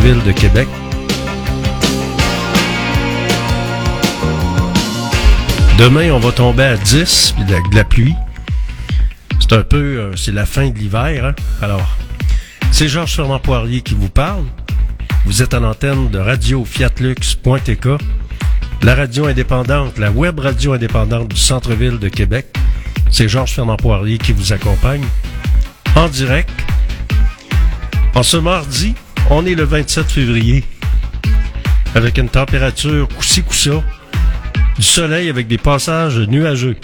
Centre-ville 0.00 0.22
de 0.24 0.32
Québec. 0.32 0.68
Demain, 5.78 6.10
on 6.12 6.18
va 6.18 6.32
tomber 6.32 6.62
à 6.64 6.76
10, 6.76 7.34
puis 7.36 7.44
de 7.44 7.52
la, 7.52 7.60
de 7.68 7.76
la 7.76 7.84
pluie. 7.84 8.14
C'est 9.40 9.52
un 9.52 9.62
peu, 9.62 9.76
euh, 9.76 10.16
c'est 10.16 10.32
la 10.32 10.46
fin 10.46 10.70
de 10.70 10.78
l'hiver. 10.78 11.24
hein. 11.26 11.34
Alors, 11.60 11.96
c'est 12.70 12.88
Georges 12.88 13.14
Fernand 13.14 13.40
Poirier 13.40 13.82
qui 13.82 13.94
vous 13.94 14.08
parle. 14.08 14.44
Vous 15.26 15.42
êtes 15.42 15.52
à 15.52 15.60
l'antenne 15.60 16.08
de 16.08 16.18
Radio 16.18 16.64
Fiatlux.tk, 16.64 17.88
la 18.82 18.94
radio 18.94 19.26
indépendante, 19.26 19.98
la 19.98 20.10
web 20.10 20.38
radio 20.40 20.72
indépendante 20.72 21.28
du 21.28 21.36
centre-ville 21.40 21.98
de 21.98 22.08
Québec. 22.08 22.46
C'est 23.10 23.28
Georges 23.28 23.52
Fernand 23.52 23.76
Poirier 23.76 24.16
qui 24.16 24.32
vous 24.32 24.52
accompagne 24.54 25.04
en 25.94 26.08
direct. 26.08 26.48
En 28.14 28.22
ce 28.22 28.38
mardi, 28.38 28.94
on 29.30 29.46
est 29.46 29.54
le 29.54 29.62
27 29.64 30.10
février, 30.10 30.64
avec 31.94 32.18
une 32.18 32.28
température 32.28 33.08
coussi 33.08 33.42
coussa, 33.42 33.82
du 34.76 34.82
soleil 34.82 35.30
avec 35.30 35.46
des 35.46 35.58
passages 35.58 36.18
nuageux. 36.18 36.76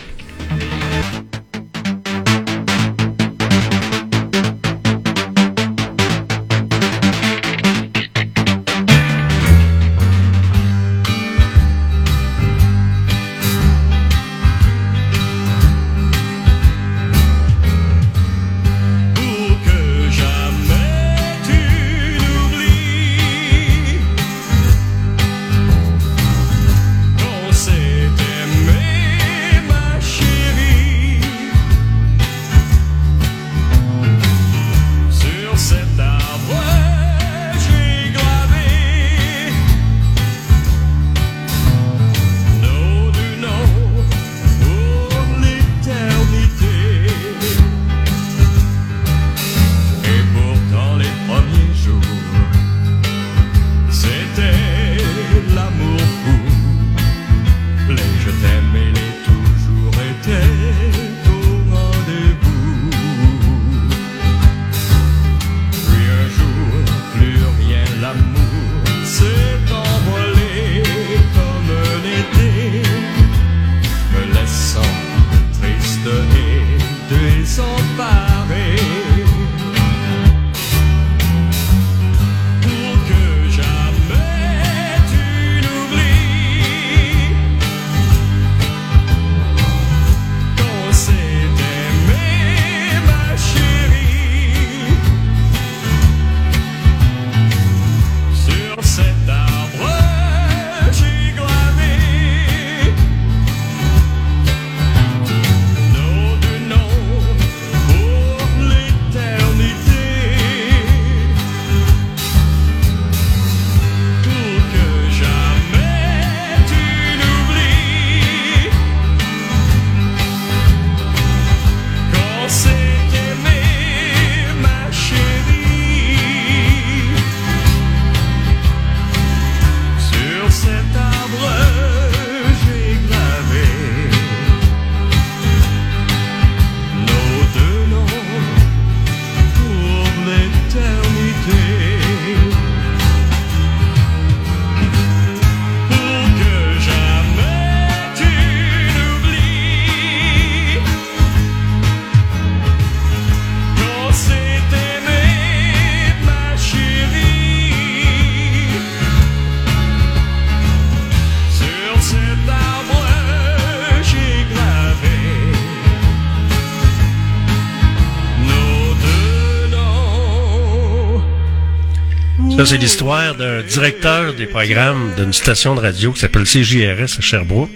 C'est 172.67 172.79
l'histoire 172.79 173.37
d'un 173.37 173.63
directeur 173.63 174.34
des 174.34 174.47
programmes 174.47 175.13
d'une 175.17 175.33
station 175.33 175.76
de 175.76 175.80
radio 175.80 176.11
qui 176.11 176.18
s'appelle 176.18 176.43
CJRS 176.43 177.18
à 177.18 177.21
Sherbrooke. 177.21 177.71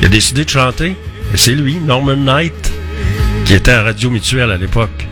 Il 0.00 0.06
a 0.06 0.08
décidé 0.10 0.44
de 0.44 0.50
chanter. 0.50 0.94
Et 1.32 1.36
c'est 1.38 1.54
lui, 1.54 1.76
Norman 1.76 2.16
Knight, 2.16 2.70
qui 3.46 3.54
était 3.54 3.70
à 3.70 3.84
Radio 3.84 4.10
Mutuelle 4.10 4.50
à 4.50 4.58
l'époque. 4.58 5.06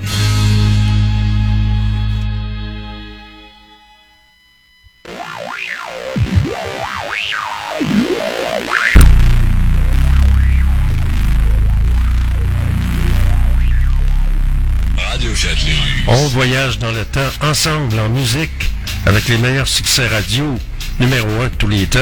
On 16.08 16.28
voyage 16.28 16.78
dans 16.78 16.92
le 16.92 17.04
temps 17.04 17.20
ensemble 17.40 17.98
en 17.98 18.08
musique 18.08 18.65
avec 19.06 19.28
les 19.28 19.38
meilleurs 19.38 19.68
succès 19.68 20.06
radio 20.08 20.58
numéro 21.00 21.28
un 21.40 21.44
de 21.44 21.54
tous 21.54 21.68
les 21.68 21.86
temps, 21.86 22.00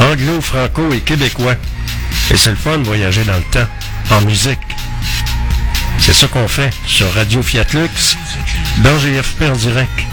anglo, 0.00 0.40
franco 0.40 0.92
et 0.92 1.00
québécois. 1.00 1.54
Et 2.30 2.36
c'est 2.36 2.50
le 2.50 2.56
fun 2.56 2.78
de 2.78 2.84
voyager 2.84 3.24
dans 3.24 3.36
le 3.36 3.42
temps 3.44 3.68
en 4.10 4.20
musique. 4.22 4.58
C'est 5.98 6.12
ça 6.12 6.26
qu'on 6.26 6.48
fait 6.48 6.72
sur 6.86 7.10
Radio 7.14 7.42
Fiat 7.42 7.66
Lux 7.72 8.16
dans 8.78 8.98
GFP 8.98 9.42
en 9.42 9.56
direct. 9.56 10.06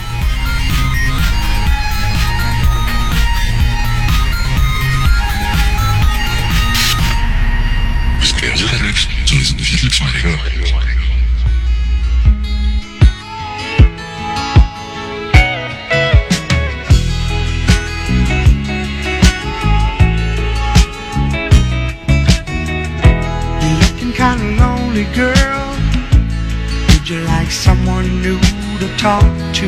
Talk 29.04 29.36
to? 29.52 29.68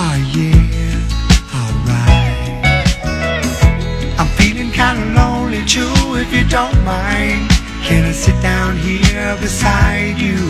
Oh 0.00 0.16
yeah, 0.32 0.96
alright. 1.60 2.96
I'm 4.18 4.30
feeling 4.38 4.70
kinda 4.70 5.04
lonely 5.12 5.62
too, 5.66 5.92
if 6.22 6.32
you 6.32 6.44
don't 6.48 6.82
mind. 6.86 7.50
Can 7.84 8.06
I 8.06 8.12
sit 8.12 8.40
down 8.40 8.78
here 8.78 9.36
beside 9.42 10.16
you? 10.18 10.40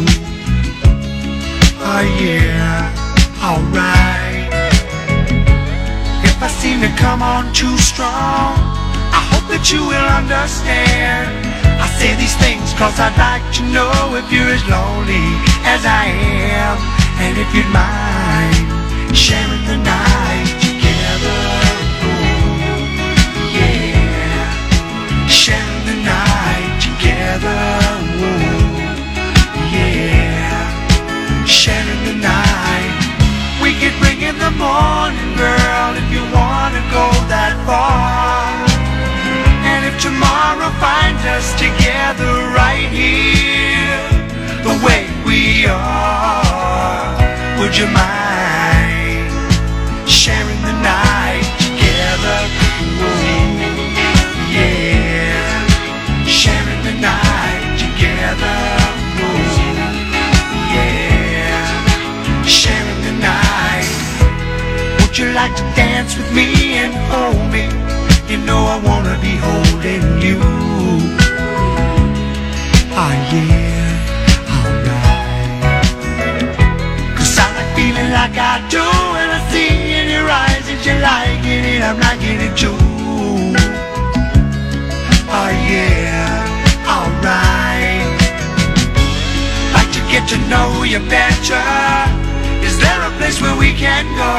Oh 1.91 2.05
yeah, 2.23 2.95
alright. 3.43 4.47
If 6.29 6.41
I 6.41 6.49
seem 6.61 6.81
to 6.83 6.91
come 6.97 7.23
on 7.23 7.53
too 7.53 7.77
strong, 7.79 8.55
I 9.19 9.21
hope 9.31 9.47
that 9.51 9.73
you 9.73 9.81
will 9.81 10.09
understand. 10.21 10.98
Cause 12.79 12.95
I'd 13.01 13.19
like 13.19 13.43
to 13.59 13.63
know 13.75 14.15
if 14.15 14.31
you're 14.31 14.55
as 14.55 14.63
lonely 14.71 15.27
as 15.67 15.83
I 15.83 16.15
am. 16.15 16.79
And 17.19 17.35
if 17.35 17.51
you'd 17.51 17.67
mind 17.75 18.55
sharing 19.11 19.65
the 19.67 19.79
night 19.83 20.47
together. 20.63 21.43
Ooh, 22.07 22.87
yeah. 23.51 24.47
Sharing 25.27 25.83
the 25.91 25.99
night 26.07 26.79
together. 26.79 27.59
Ooh, 28.23 28.79
yeah. 29.75 30.63
Sharing 31.45 32.03
the 32.07 32.15
night. 32.31 32.95
We 33.61 33.75
could 33.81 33.99
bring 33.99 34.23
in 34.23 34.39
the 34.39 34.55
morning, 34.55 35.35
girl, 35.35 35.99
if 35.99 36.07
you 36.15 36.23
wanna 36.31 36.83
go 36.95 37.11
that 37.27 37.59
far. 37.67 38.78
If 39.89 39.99
tomorrow 40.03 40.69
finds 40.85 41.25
us 41.25 41.55
together 41.55 42.33
right 42.53 42.89
here, 42.93 43.97
the 44.63 44.77
way 44.85 45.09
we 45.25 45.65
are, 45.65 47.17
would 47.59 47.75
you 47.75 47.87
mind 47.87 49.33
sharing 50.07 50.61
the 50.61 50.77
night 50.85 51.49
together? 51.57 52.39
Ooh, 53.01 53.57
yeah, 54.53 55.65
sharing 56.27 56.83
the 56.85 56.93
night 57.01 57.81
together. 57.81 58.59
Ooh, 59.25 59.49
yeah, 60.77 61.65
sharing 62.45 63.01
the 63.09 63.15
night. 63.25 63.89
Would 65.01 65.17
you 65.17 65.33
like 65.33 65.57
to 65.57 65.63
dance 65.75 66.15
with 66.15 66.31
me 66.35 66.75
and 66.75 66.93
hold 67.11 67.51
me? 67.51 67.98
Know 68.49 68.65
I 68.65 68.79
wanna 68.83 69.17
be 69.21 69.37
holding 69.37 70.05
you. 70.25 70.41
Oh 72.97 73.15
yeah, 73.29 74.55
alright. 74.57 75.85
Cause 77.15 77.37
I 77.37 77.47
like 77.57 77.71
feeling 77.77 78.11
like 78.11 78.39
I 78.41 78.65
do 78.73 78.81
when 79.13 79.29
I 79.37 79.41
see 79.53 79.69
in 80.01 80.09
your 80.09 80.25
eyes 80.25 80.65
that 80.65 80.81
you're 80.81 80.97
liking 80.97 81.63
it, 81.77 81.83
I'm 81.85 82.01
liking 82.01 82.41
it 82.41 82.57
too. 82.57 82.73
Oh 85.29 85.51
yeah, 85.69 86.89
alright. 86.89 88.17
Like 89.77 89.91
to 89.93 90.01
get 90.09 90.25
to 90.33 90.39
know 90.49 90.85
you 90.85 91.01
better. 91.05 91.69
Is 92.65 92.81
there 92.81 93.01
a 93.05 93.11
place 93.21 93.43
where 93.43 93.59
we 93.59 93.75
can 93.75 94.09
go? 94.17 94.33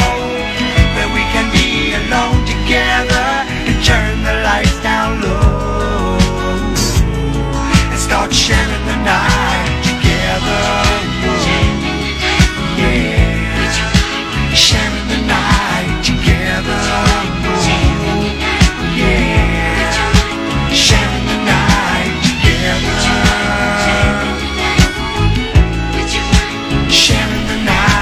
Where 0.97 1.11
we 1.13 1.21
can 1.29 1.45
be 1.53 1.93
alone 1.93 2.41
together 2.49 3.09
and 3.09 3.18
turn 3.89 4.28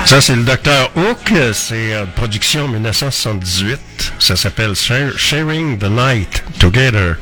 Ça, 0.07 0.21
c'est 0.21 0.37
le 0.37 0.43
Dr. 0.43 0.89
Hook. 0.95 1.33
C'est 1.51 1.91
une 1.91 2.07
production 2.15 2.69
1978. 2.69 3.77
Ça 4.19 4.37
s'appelle 4.37 4.73
Sharing 4.73 5.77
the 5.77 5.89
Night 5.89 6.45
Together. 6.59 7.17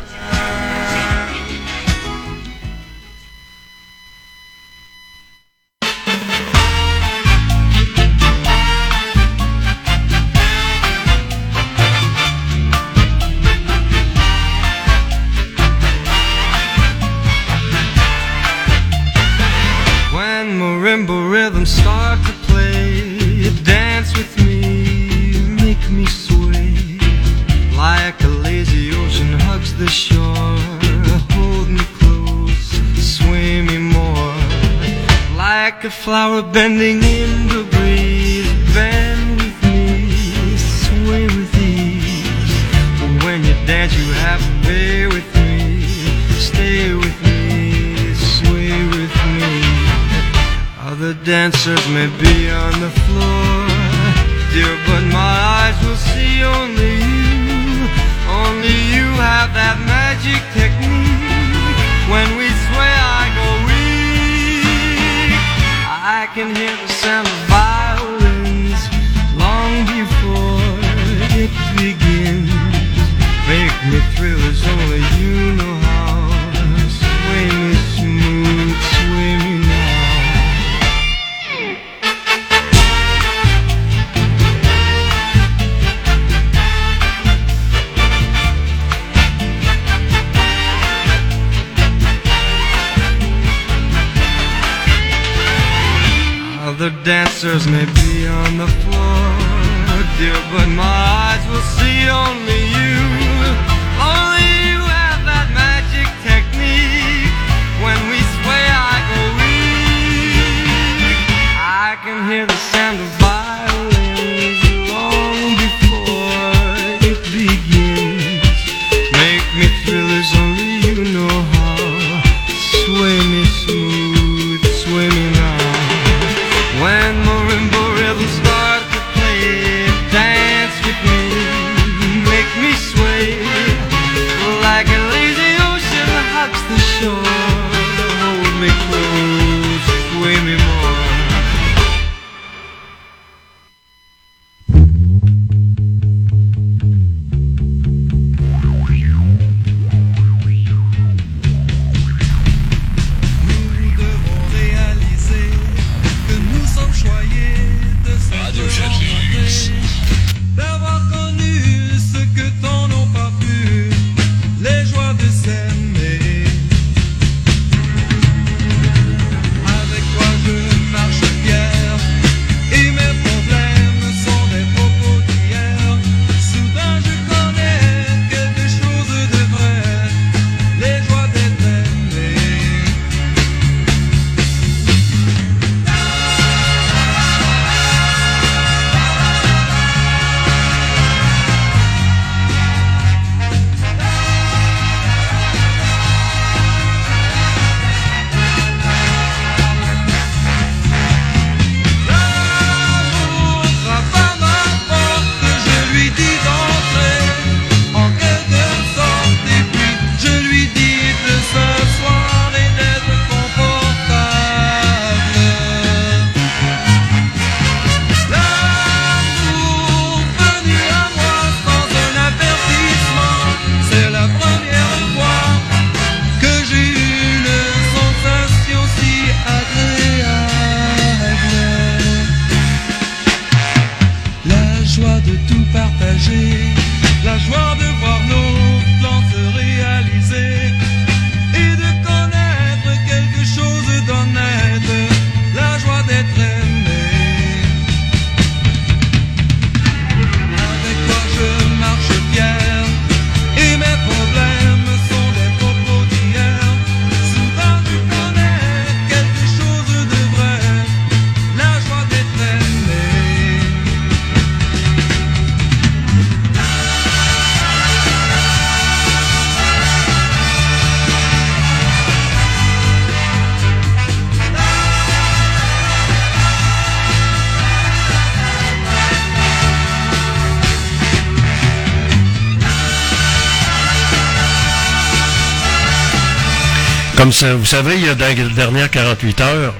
Vous 287.25 287.31
savez, 287.65 287.95
il 287.95 288.05
y 288.05 288.09
a 288.09 288.13
dans 288.13 288.27
les 288.27 288.35
dernières 288.53 288.91
48 288.91 289.41
heures, 289.41 289.73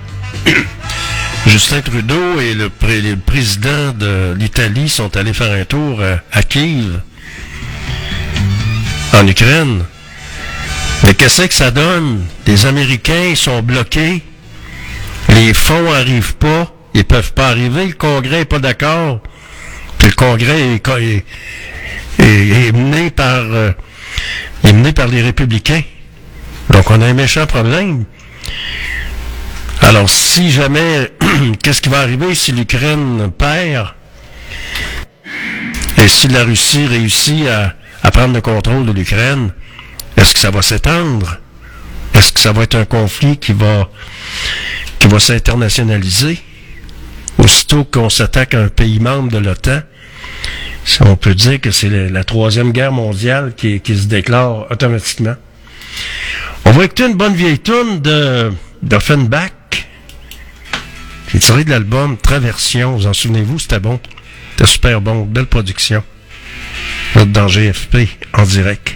Justin 1.46 1.82
Trudeau 1.82 2.40
et 2.40 2.56
le, 2.56 2.70
pré- 2.70 3.02
le 3.02 3.18
président 3.18 3.92
de 3.94 4.34
l'Italie 4.36 4.90
sont 4.90 5.16
allés 5.16 5.32
faire 5.34 5.52
un 5.52 5.64
tour 5.64 6.02
à, 6.02 6.22
à 6.36 6.42
Kiev, 6.42 7.02
en 9.14 9.28
Ukraine. 9.28 9.84
Mais 11.04 11.14
qu'est-ce 11.14 11.44
que 11.44 11.54
ça 11.54 11.70
donne? 11.70 12.26
Les 12.48 12.66
Américains 12.66 13.36
sont 13.36 13.62
bloqués. 13.62 14.24
Les 15.30 15.54
fonds 15.54 15.92
n'arrivent 15.92 16.38
pas. 16.38 16.74
Ils 16.96 17.04
peuvent 17.06 17.34
pas 17.34 17.50
arriver. 17.50 17.86
Le 17.86 17.94
Congrès 17.94 18.40
n'est 18.40 18.46
pas 18.46 18.58
d'accord. 18.60 19.20
Le 20.04 20.10
Congrès 20.14 20.82
euh, 20.90 21.20
est 22.20 22.72
mené 22.72 23.12
par 23.12 25.08
les 25.08 25.22
républicains. 25.22 25.84
Donc 26.76 26.92
on 26.92 27.02
a 27.02 27.06
un 27.06 27.14
méchant 27.14 27.48
problème. 27.48 28.04
Alors 29.80 30.10
si 30.10 30.52
jamais, 30.52 31.10
qu'est-ce 31.64 31.82
qui 31.82 31.88
va 31.88 32.02
arriver 32.02 32.36
si 32.36 32.52
l'Ukraine 32.52 33.32
perd? 33.32 33.94
Et 35.98 36.08
si 36.10 36.28
la 36.28 36.44
Russie 36.44 36.86
réussit 36.86 37.48
à, 37.48 38.12
prendre 38.12 38.34
le 38.34 38.42
contrôle 38.42 38.86
de 38.86 38.92
l'Ukraine, 38.92 39.54
est-ce 40.18 40.34
que 40.34 40.40
ça 40.40 40.52
va 40.52 40.62
s'étendre? 40.62 41.38
Est-ce 42.14 42.34
que 42.34 42.42
ça 42.42 42.52
va 42.52 42.64
être 42.64 42.76
un 42.76 42.84
conflit 42.84 43.38
qui 43.38 43.54
va, 43.54 43.90
qui 45.00 45.08
va 45.08 45.20
s'internationaliser? 45.20 46.40
Aussitôt 47.38 47.86
qu'on 47.86 48.10
s'attaque 48.10 48.54
à 48.54 48.60
un 48.60 48.68
pays 48.68 49.00
membre 49.00 49.32
de 49.32 49.38
l'OTAN, 49.38 49.80
on 51.00 51.16
peut 51.16 51.36
dire 51.36 51.62
que 51.62 51.72
c'est 51.72 52.10
la, 52.10 52.24
troisième 52.26 52.74
guerre 52.74 52.92
mondiale 52.92 53.54
qui 53.56 53.82
se 53.86 54.08
déclare 54.08 54.70
automatiquement. 54.70 55.36
On 56.68 56.72
va 56.72 56.86
écouter 56.86 57.06
une 57.06 57.14
bonne 57.14 57.36
vieille 57.36 57.60
tune 57.60 58.02
de 58.02 58.52
d'Offenbach. 58.82 59.52
J'ai 61.32 61.40
tiré 61.40 61.64
de 61.64 61.70
l'album 61.70 62.18
Traversion. 62.18 62.96
Vous 62.98 63.08
en 63.08 63.14
souvenez-vous? 63.14 63.60
C'était 63.60 63.80
bon. 63.80 64.00
C'était 64.52 64.70
super 64.70 65.00
bon. 65.00 65.26
Belle 65.26 65.46
production. 65.46 66.04
Notre 67.16 67.32
dans 67.32 67.48
GFP 67.48 68.08
en 68.34 68.44
direct. 68.44 68.96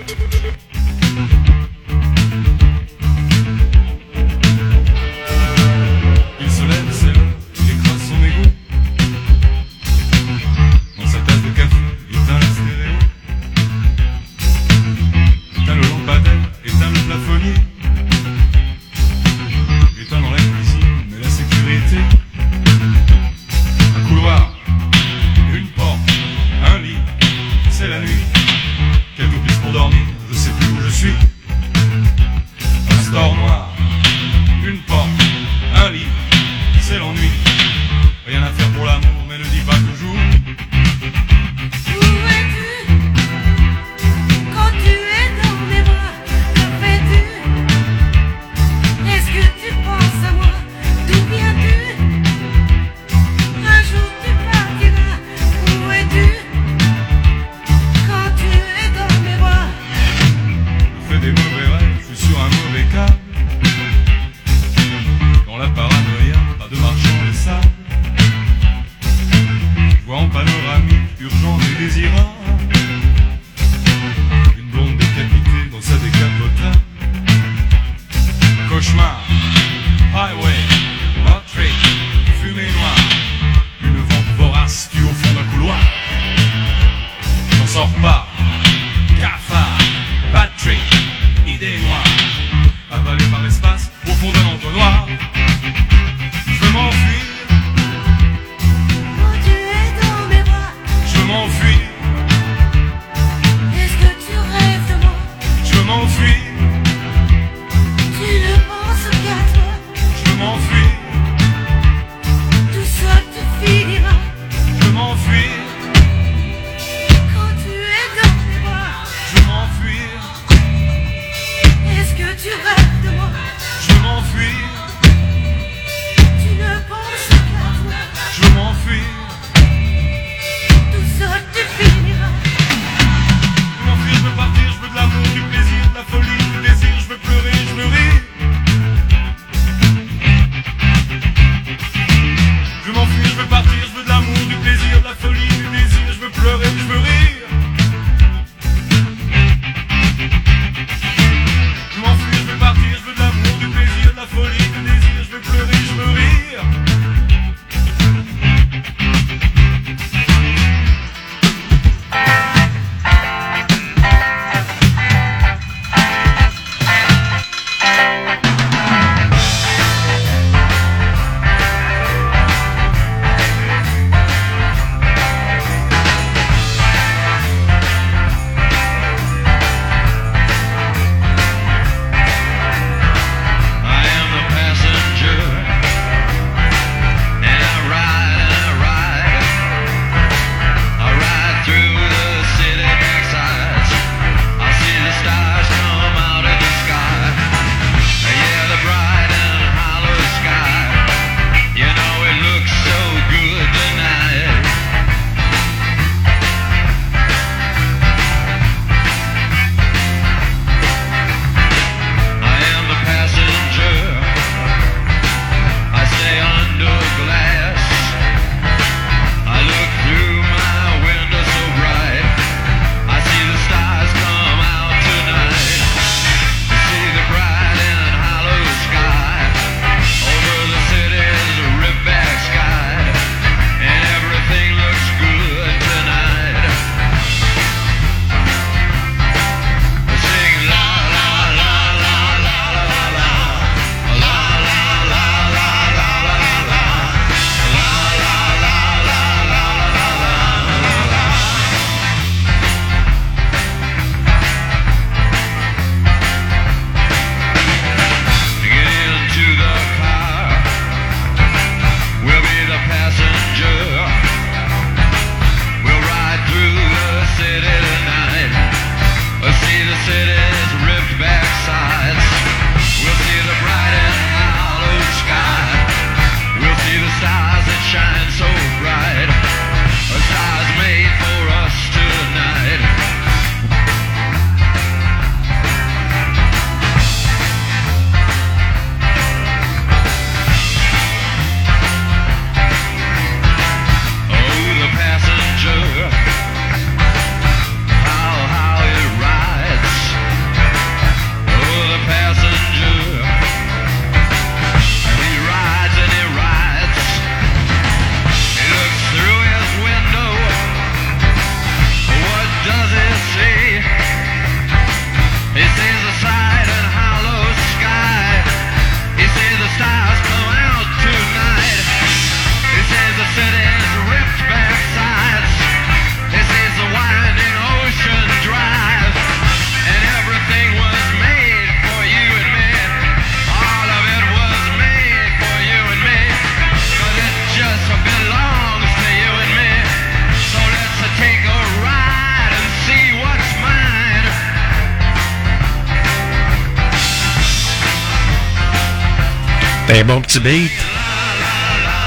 Beat. 350.43 350.71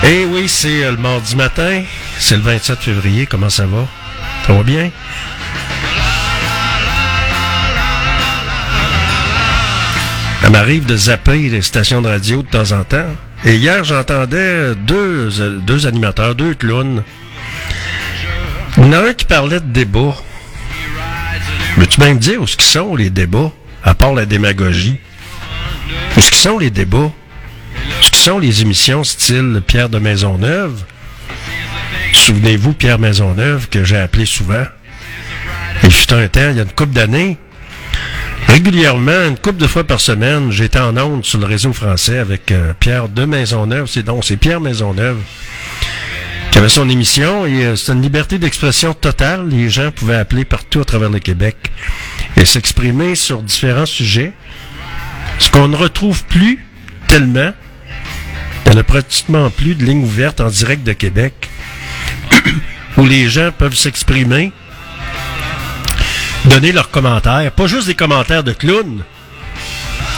Eh 0.02 0.24
oui, 0.26 0.48
c'est 0.48 0.84
euh, 0.84 0.90
le 0.92 0.96
mardi 0.96 1.36
matin. 1.36 1.82
C'est 2.18 2.36
le 2.36 2.42
27 2.42 2.78
février. 2.80 3.26
Comment 3.26 3.48
ça 3.48 3.66
va? 3.66 3.86
Ça 4.46 4.52
va 4.52 4.62
bien? 4.62 4.90
Ça 10.42 10.50
m'arrive 10.50 10.84
de 10.84 10.96
zapper 10.96 11.48
les 11.48 11.62
stations 11.62 12.02
de 12.02 12.08
radio 12.08 12.42
de 12.42 12.48
temps 12.48 12.72
en 12.72 12.84
temps. 12.84 13.06
Et 13.44 13.56
hier, 13.56 13.84
j'entendais 13.84 14.74
deux, 14.74 15.30
euh, 15.40 15.58
deux 15.58 15.86
animateurs, 15.86 16.34
deux 16.34 16.54
clowns. 16.54 17.02
Il 18.76 18.84
y 18.84 18.86
en 18.88 18.92
a 18.92 19.08
un 19.08 19.14
qui 19.14 19.24
parlait 19.24 19.60
de 19.60 19.66
débats. 19.66 20.16
Veux-tu 21.76 22.00
bien 22.00 22.14
me 22.14 22.18
dire 22.18 22.42
où 22.42 22.46
ce 22.46 22.56
qu'ils 22.56 22.70
sont 22.70 22.94
les 22.96 23.10
débats, 23.10 23.52
à 23.82 23.94
part 23.94 24.12
la 24.12 24.26
démagogie? 24.26 24.98
Où 26.16 26.20
ce 26.20 26.30
qu'ils 26.30 26.40
sont 26.40 26.58
les 26.58 26.70
débats? 26.70 27.10
Les 28.26 28.62
émissions 28.62 29.04
style 29.04 29.60
Pierre 29.66 29.90
de 29.90 29.98
Maisonneuve? 29.98 30.82
Souvenez-vous, 32.14 32.72
Pierre 32.72 32.98
Maisonneuve, 32.98 33.68
que 33.68 33.84
j'ai 33.84 33.98
appelé 33.98 34.24
souvent. 34.24 34.64
Il 35.82 35.92
fut 35.92 36.10
un 36.14 36.26
temps, 36.28 36.48
il 36.48 36.56
y 36.56 36.58
a 36.58 36.62
une 36.62 36.72
couple 36.72 36.94
d'années, 36.94 37.36
régulièrement, 38.48 39.28
une 39.28 39.36
couple 39.36 39.58
de 39.58 39.66
fois 39.66 39.84
par 39.84 40.00
semaine, 40.00 40.50
j'étais 40.50 40.80
en 40.80 40.96
onde 40.96 41.22
sur 41.22 41.38
le 41.38 41.44
réseau 41.44 41.74
français 41.74 42.16
avec 42.18 42.50
euh, 42.50 42.72
Pierre 42.80 43.10
de 43.10 43.26
Maisonneuve. 43.26 43.88
C'est 43.88 44.02
donc, 44.02 44.24
c'est 44.24 44.38
Pierre 44.38 44.60
Maisonneuve 44.60 45.18
qui 46.50 46.58
avait 46.58 46.70
son 46.70 46.88
émission 46.88 47.44
et 47.44 47.66
euh, 47.66 47.76
c'était 47.76 47.92
une 47.92 48.02
liberté 48.02 48.38
d'expression 48.38 48.94
totale. 48.94 49.48
Les 49.50 49.68
gens 49.68 49.90
pouvaient 49.90 50.16
appeler 50.16 50.46
partout 50.46 50.80
à 50.80 50.86
travers 50.86 51.10
le 51.10 51.18
Québec 51.18 51.56
et 52.38 52.46
s'exprimer 52.46 53.16
sur 53.16 53.42
différents 53.42 53.86
sujets. 53.86 54.32
Ce 55.38 55.50
qu'on 55.50 55.68
ne 55.68 55.76
retrouve 55.76 56.24
plus 56.24 56.64
tellement. 57.06 57.52
Il 58.64 58.70
n'y 58.70 58.76
en 58.76 58.80
a 58.80 58.84
pratiquement 58.84 59.50
plus 59.50 59.74
de 59.74 59.84
lignes 59.84 60.04
ouvertes 60.04 60.40
en 60.40 60.48
direct 60.48 60.84
de 60.84 60.92
Québec 60.92 61.48
où 62.96 63.06
les 63.06 63.28
gens 63.28 63.50
peuvent 63.56 63.76
s'exprimer, 63.76 64.52
donner 66.46 66.72
leurs 66.72 66.90
commentaires, 66.90 67.52
pas 67.52 67.66
juste 67.66 67.86
des 67.86 67.94
commentaires 67.94 68.44
de 68.44 68.52
clowns. 68.52 69.04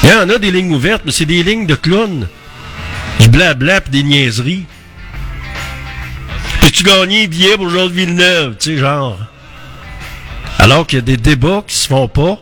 Il 0.03 0.11
y 0.11 0.13
en 0.13 0.29
a 0.29 0.39
des 0.39 0.51
lignes 0.51 0.75
ouvertes, 0.75 1.03
mais 1.05 1.13
c'est 1.13 1.27
des 1.27 1.43
lignes 1.43 1.67
de 1.67 1.75
clowns. 1.75 2.29
Du 3.21 3.29
blabla 3.29 3.81
pis 3.81 3.91
des 3.91 4.03
niaiseries. 4.03 4.67
Peux-tu 6.61 6.85
gagner 6.85 7.27
billet 7.27 7.57
pour 7.57 7.71
Jean 7.71 7.87
de 7.87 7.93
Villeneuve, 7.93 8.57
tu 8.59 8.71
sais, 8.71 8.77
genre. 8.79 9.19
Alors 10.59 10.87
qu'il 10.87 10.99
y 10.99 11.03
a 11.03 11.03
des 11.03 11.17
débats 11.17 11.65
qui 11.67 11.77
se 11.77 11.89
font 11.89 12.09
pas. 12.09 12.39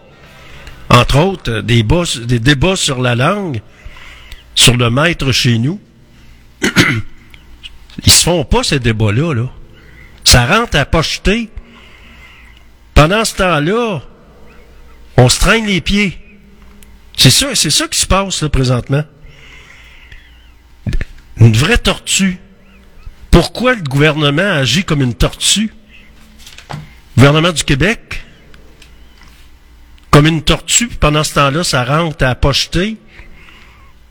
Entre 0.90 1.18
autres, 1.18 1.50
euh, 1.50 1.62
des 1.62 2.38
débats 2.38 2.76
sur 2.76 3.00
la 3.00 3.14
langue, 3.14 3.60
sur 4.54 4.76
le 4.76 4.90
maître 4.90 5.32
chez 5.32 5.58
nous. 5.58 5.80
Ils 6.62 8.12
se 8.12 8.24
font 8.24 8.44
pas, 8.44 8.62
ces 8.62 8.80
débats-là, 8.80 9.34
là. 9.34 9.50
Ça 10.24 10.46
rentre 10.46 10.76
à 10.76 10.84
pocheter. 10.84 11.50
Pendant 12.94 13.24
ce 13.24 13.34
temps-là, 13.36 14.02
on 15.16 15.28
se 15.28 15.38
traîne 15.38 15.66
les 15.66 15.80
pieds. 15.80 16.18
C'est 17.16 17.30
ça, 17.30 17.54
c'est 17.54 17.70
ça 17.70 17.86
qui 17.88 17.98
se 17.98 18.06
passe, 18.06 18.42
là, 18.42 18.48
présentement. 18.48 19.04
Une 21.36 21.52
vraie 21.52 21.78
tortue. 21.78 22.38
Pourquoi 23.30 23.74
le 23.74 23.82
gouvernement 23.82 24.42
agit 24.42 24.84
comme 24.84 25.02
une 25.02 25.14
tortue? 25.14 25.72
Le 26.70 26.76
gouvernement 27.16 27.52
du 27.52 27.64
Québec? 27.64 28.24
Comme 30.10 30.26
une 30.26 30.42
tortue, 30.42 30.88
pendant 30.88 31.24
ce 31.24 31.34
temps-là, 31.34 31.64
ça 31.64 31.84
rentre 31.84 32.24
à 32.24 32.34
pocheter. 32.34 32.96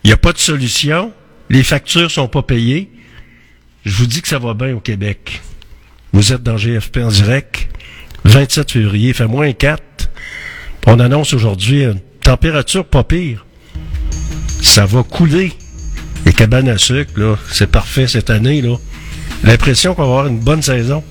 Il 0.02 0.08
n'y 0.08 0.12
a 0.12 0.18
pas 0.18 0.32
de 0.32 0.38
solution. 0.38 1.12
Les 1.50 1.62
factures 1.62 2.10
sont 2.10 2.28
pas 2.28 2.42
payées. 2.42 2.90
Je 3.84 3.94
vous 3.96 4.06
dis 4.06 4.22
que 4.22 4.28
ça 4.28 4.38
va 4.38 4.54
bien 4.54 4.74
au 4.74 4.80
Québec. 4.80 5.42
Vous 6.12 6.32
êtes 6.32 6.42
dans 6.42 6.56
GFP 6.56 6.98
en 6.98 7.08
direct. 7.08 7.68
27 8.24 8.70
février, 8.70 9.12
fait 9.12 9.26
moins 9.26 9.52
4. 9.52 9.82
On 10.86 10.98
annonce 11.00 11.34
aujourd'hui 11.34 11.84
une 11.84 12.00
température 12.20 12.84
pas 12.84 13.04
pire. 13.04 13.44
Ça 14.62 14.86
va 14.86 15.02
couler. 15.02 15.52
Les 16.24 16.32
cabanes 16.32 16.68
à 16.68 16.78
sucre, 16.78 17.12
là, 17.16 17.36
c'est 17.50 17.66
parfait 17.66 18.06
cette 18.06 18.30
année, 18.30 18.62
là. 18.62 18.76
L'impression 19.42 19.94
qu'on 19.94 20.02
va 20.02 20.08
avoir 20.08 20.26
une 20.26 20.40
bonne 20.40 20.62
saison. 20.62 21.04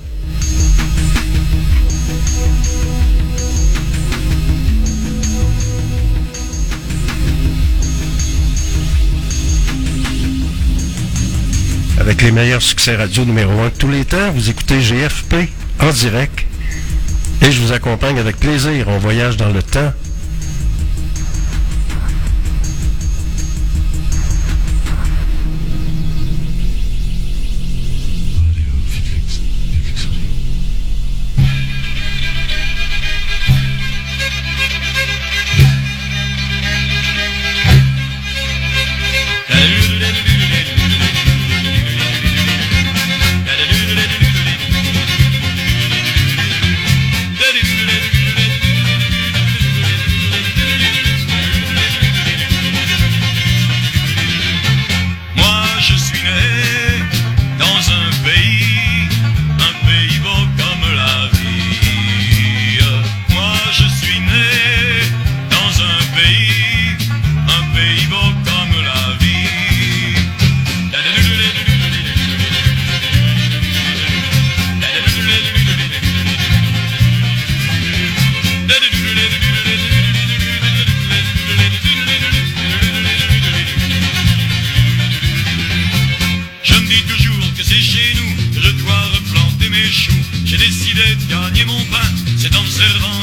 Avec 12.04 12.22
les 12.22 12.34
meilleurs 12.34 12.62
succès 12.62 12.98
radio 12.98 13.24
numéro 13.24 13.62
1 13.62 13.70
de 13.70 13.74
tous 13.76 13.88
les 13.88 14.04
temps, 14.04 14.30
vous 14.34 14.50
écoutez 14.50 14.82
GFP 14.82 15.48
en 15.80 15.90
direct. 15.90 16.46
Et 17.42 17.50
je 17.50 17.62
vous 17.62 17.72
accompagne 17.72 18.20
avec 18.20 18.36
plaisir. 18.36 18.90
On 18.90 18.98
voyage 18.98 19.38
dans 19.38 19.48
le 19.48 19.64
temps. 19.64 19.94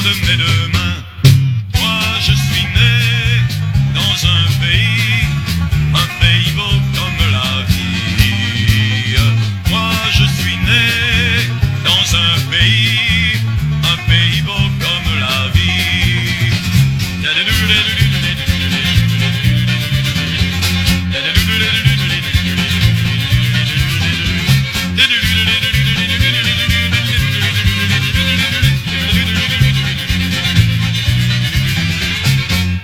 En 0.03 0.21
me 0.21 0.60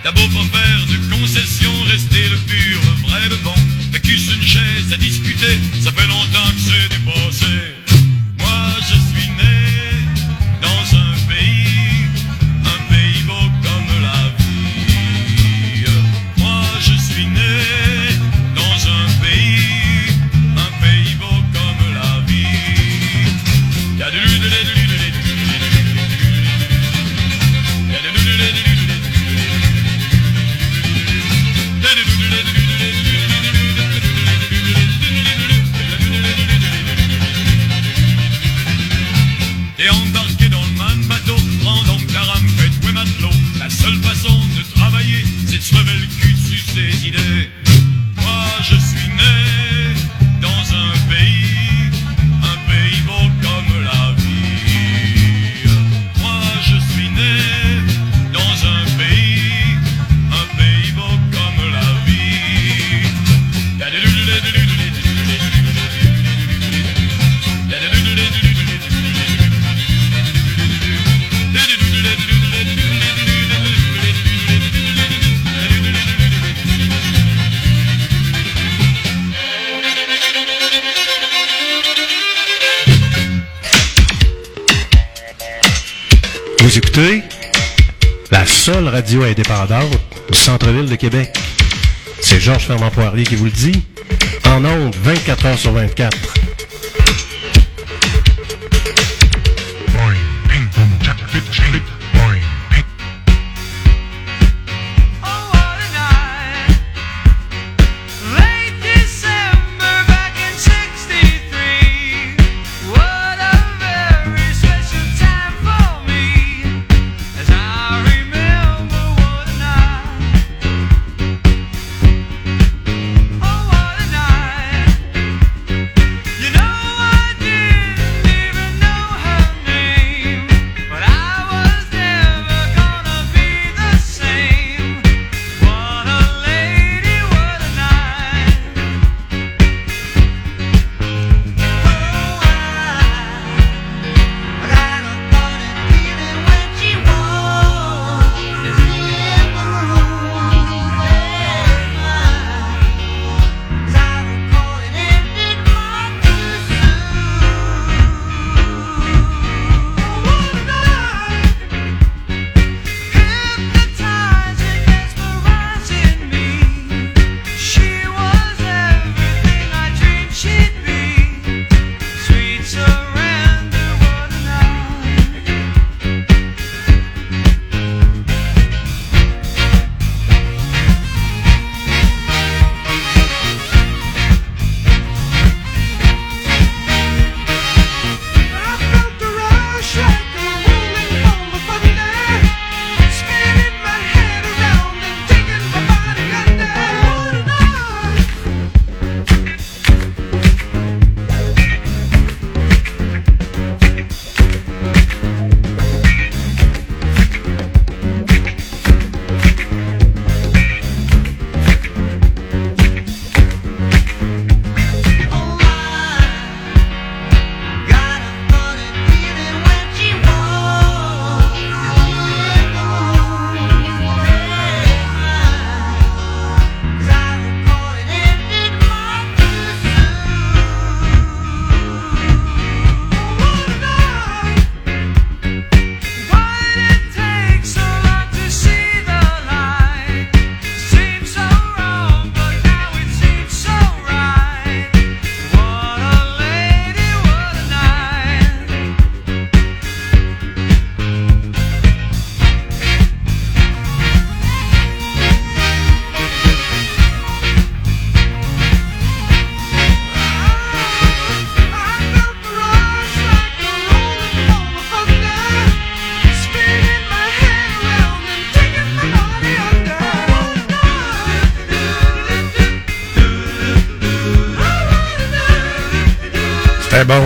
T'as 0.07 0.13
beau 0.13 0.27
pas 0.29 0.57
faire 0.57 0.85
de 0.87 1.19
concession, 1.19 1.69
rester 1.83 2.29
le 2.29 2.37
pur, 2.47 2.79
vrai, 3.05 3.27
le 3.27 3.35
bon. 3.43 3.53
Qu'est-ce 3.91 4.33
une 4.33 4.41
chaise 4.41 4.93
à 4.93 4.95
discuter, 4.95 5.59
ça 5.81 5.91
fait 5.91 6.06
C'est 92.19 92.39
Georges 92.41 92.65
Fernand 92.65 92.89
Poirier 92.89 93.23
qui 93.23 93.35
vous 93.35 93.45
le 93.45 93.51
dit. 93.51 93.83
En 94.45 94.65
ondes, 94.65 94.95
24 95.01 95.45
heures 95.45 95.57
sur 95.57 95.71
24. 95.71 96.17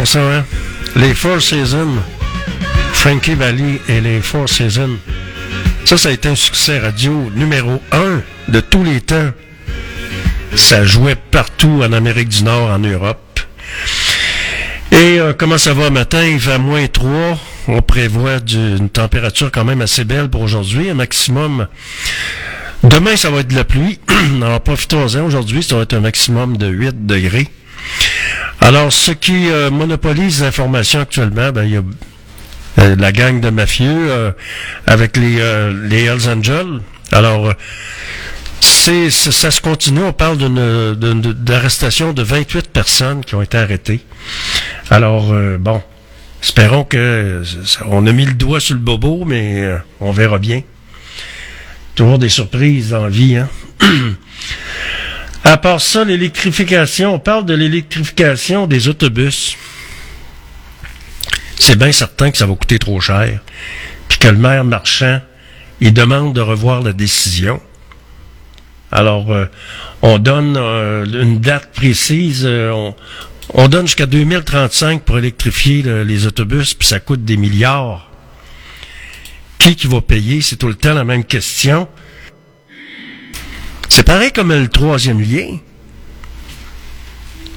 Hein? 0.03 0.45
Les 0.95 1.13
Four 1.13 1.41
Seasons. 1.41 1.97
Frankie 2.93 3.35
Valli 3.35 3.79
et 3.87 4.01
les 4.01 4.19
Four 4.19 4.49
Seasons. 4.49 4.97
Ça, 5.85 5.97
ça 5.97 6.09
a 6.09 6.11
été 6.11 6.27
un 6.27 6.35
succès 6.35 6.79
radio 6.79 7.29
numéro 7.35 7.81
un 7.91 8.21
de 8.47 8.59
tous 8.61 8.83
les 8.83 9.01
temps. 9.01 9.31
Ça 10.55 10.83
jouait 10.83 11.15
partout 11.15 11.81
en 11.83 11.93
Amérique 11.93 12.29
du 12.29 12.43
Nord, 12.43 12.69
en 12.71 12.79
Europe. 12.79 13.39
Et 14.91 15.19
euh, 15.19 15.33
comment 15.37 15.57
ça 15.57 15.73
va 15.73 15.89
matin? 15.89 16.25
Il 16.25 16.39
fait 16.39 16.57
moins 16.57 16.87
3. 16.87 17.37
On 17.67 17.81
prévoit 17.81 18.39
une 18.51 18.89
température 18.89 19.51
quand 19.51 19.65
même 19.65 19.81
assez 19.81 20.03
belle 20.03 20.29
pour 20.29 20.41
aujourd'hui, 20.41 20.89
un 20.89 20.95
maximum. 20.95 21.67
Demain, 22.83 23.15
ça 23.15 23.29
va 23.29 23.41
être 23.41 23.49
de 23.49 23.55
la 23.55 23.63
pluie. 23.63 23.99
Alors 24.41 24.61
profitons-en. 24.61 25.23
Aujourd'hui, 25.25 25.61
ça 25.61 25.75
va 25.75 25.83
être 25.83 25.93
un 25.93 26.01
maximum 26.01 26.57
de 26.57 26.67
8 26.67 27.05
degrés. 27.05 27.47
Alors, 28.59 28.91
ce 28.93 29.11
qui 29.11 29.49
euh, 29.49 29.71
monopolise 29.71 30.41
l'information 30.41 30.99
actuellement, 31.01 31.51
ben, 31.51 31.63
il 31.63 31.71
y 31.71 31.77
a 31.77 31.81
euh, 32.79 32.95
la 32.95 33.11
gang 33.11 33.39
de 33.41 33.49
mafieux 33.49 34.11
euh, 34.11 34.31
avec 34.87 35.17
les, 35.17 35.39
les 35.89 36.03
Hells 36.05 36.29
Angels. 36.29 36.79
Alors, 37.11 37.53
c'est, 38.59 39.09
ça 39.09 39.49
se 39.51 39.61
continue. 39.61 40.03
On 40.03 40.13
parle 40.13 40.37
d'une, 40.37 40.95
d'une- 40.95 41.33
d'arrestation 41.33 42.13
de 42.13 42.21
28 42.21 42.69
personnes 42.69 43.25
qui 43.25 43.35
ont 43.35 43.41
été 43.41 43.57
arrêtées. 43.57 44.01
Alors, 44.91 45.33
bon, 45.59 45.81
espérons 46.43 46.83
que 46.83 47.41
on 47.87 48.05
a 48.05 48.11
mis 48.11 48.25
le 48.25 48.33
doigt 48.33 48.59
sur 48.59 48.75
le 48.75 48.79
bobo, 48.81 49.25
mais 49.25 49.67
on 49.99 50.11
verra 50.11 50.37
bien. 50.37 50.61
Toujours 51.95 52.19
des 52.19 52.29
surprises 52.29 52.91
la 52.93 53.09
vie, 53.09 53.37
hein? 53.37 53.49
À 55.43 55.57
part 55.57 55.81
ça, 55.81 56.03
l'électrification, 56.03 57.15
on 57.15 57.19
parle 57.19 57.45
de 57.45 57.53
l'électrification 57.55 58.67
des 58.67 58.87
autobus. 58.87 59.55
C'est 61.59 61.77
bien 61.77 61.91
certain 61.91 62.31
que 62.31 62.37
ça 62.37 62.45
va 62.45 62.55
coûter 62.55 62.79
trop 62.79 62.99
cher, 63.01 63.39
puis 64.07 64.17
que 64.19 64.27
le 64.27 64.37
maire 64.37 64.63
marchand, 64.63 65.21
il 65.79 65.93
demande 65.93 66.33
de 66.35 66.41
revoir 66.41 66.81
la 66.81 66.93
décision. 66.93 67.59
Alors, 68.91 69.31
euh, 69.31 69.45
on 70.01 70.19
donne 70.19 70.57
euh, 70.57 71.05
une 71.05 71.39
date 71.39 71.71
précise. 71.73 72.43
euh, 72.45 72.71
on, 72.71 72.95
on 73.53 73.67
donne 73.67 73.87
jusqu'à 73.87 74.05
2035 74.05 75.03
pour 75.03 75.17
électrifier 75.17 75.81
le- 75.81 76.03
les 76.03 76.27
autobus, 76.27 76.73
puis 76.73 76.87
ça 76.87 76.99
coûte 76.99 77.23
des 77.23 77.37
milliards. 77.37 78.09
Qui 79.59 79.75
qui 79.75 79.87
va 79.87 80.01
payer? 80.01 80.41
C'est 80.41 80.57
tout 80.57 80.67
le 80.67 80.75
temps 80.75 80.93
la 80.93 81.03
même 81.03 81.23
question. 81.23 81.87
C'est 83.93 84.03
pareil 84.03 84.31
comme 84.31 84.53
le 84.53 84.69
troisième 84.69 85.19
lien. 85.19 85.57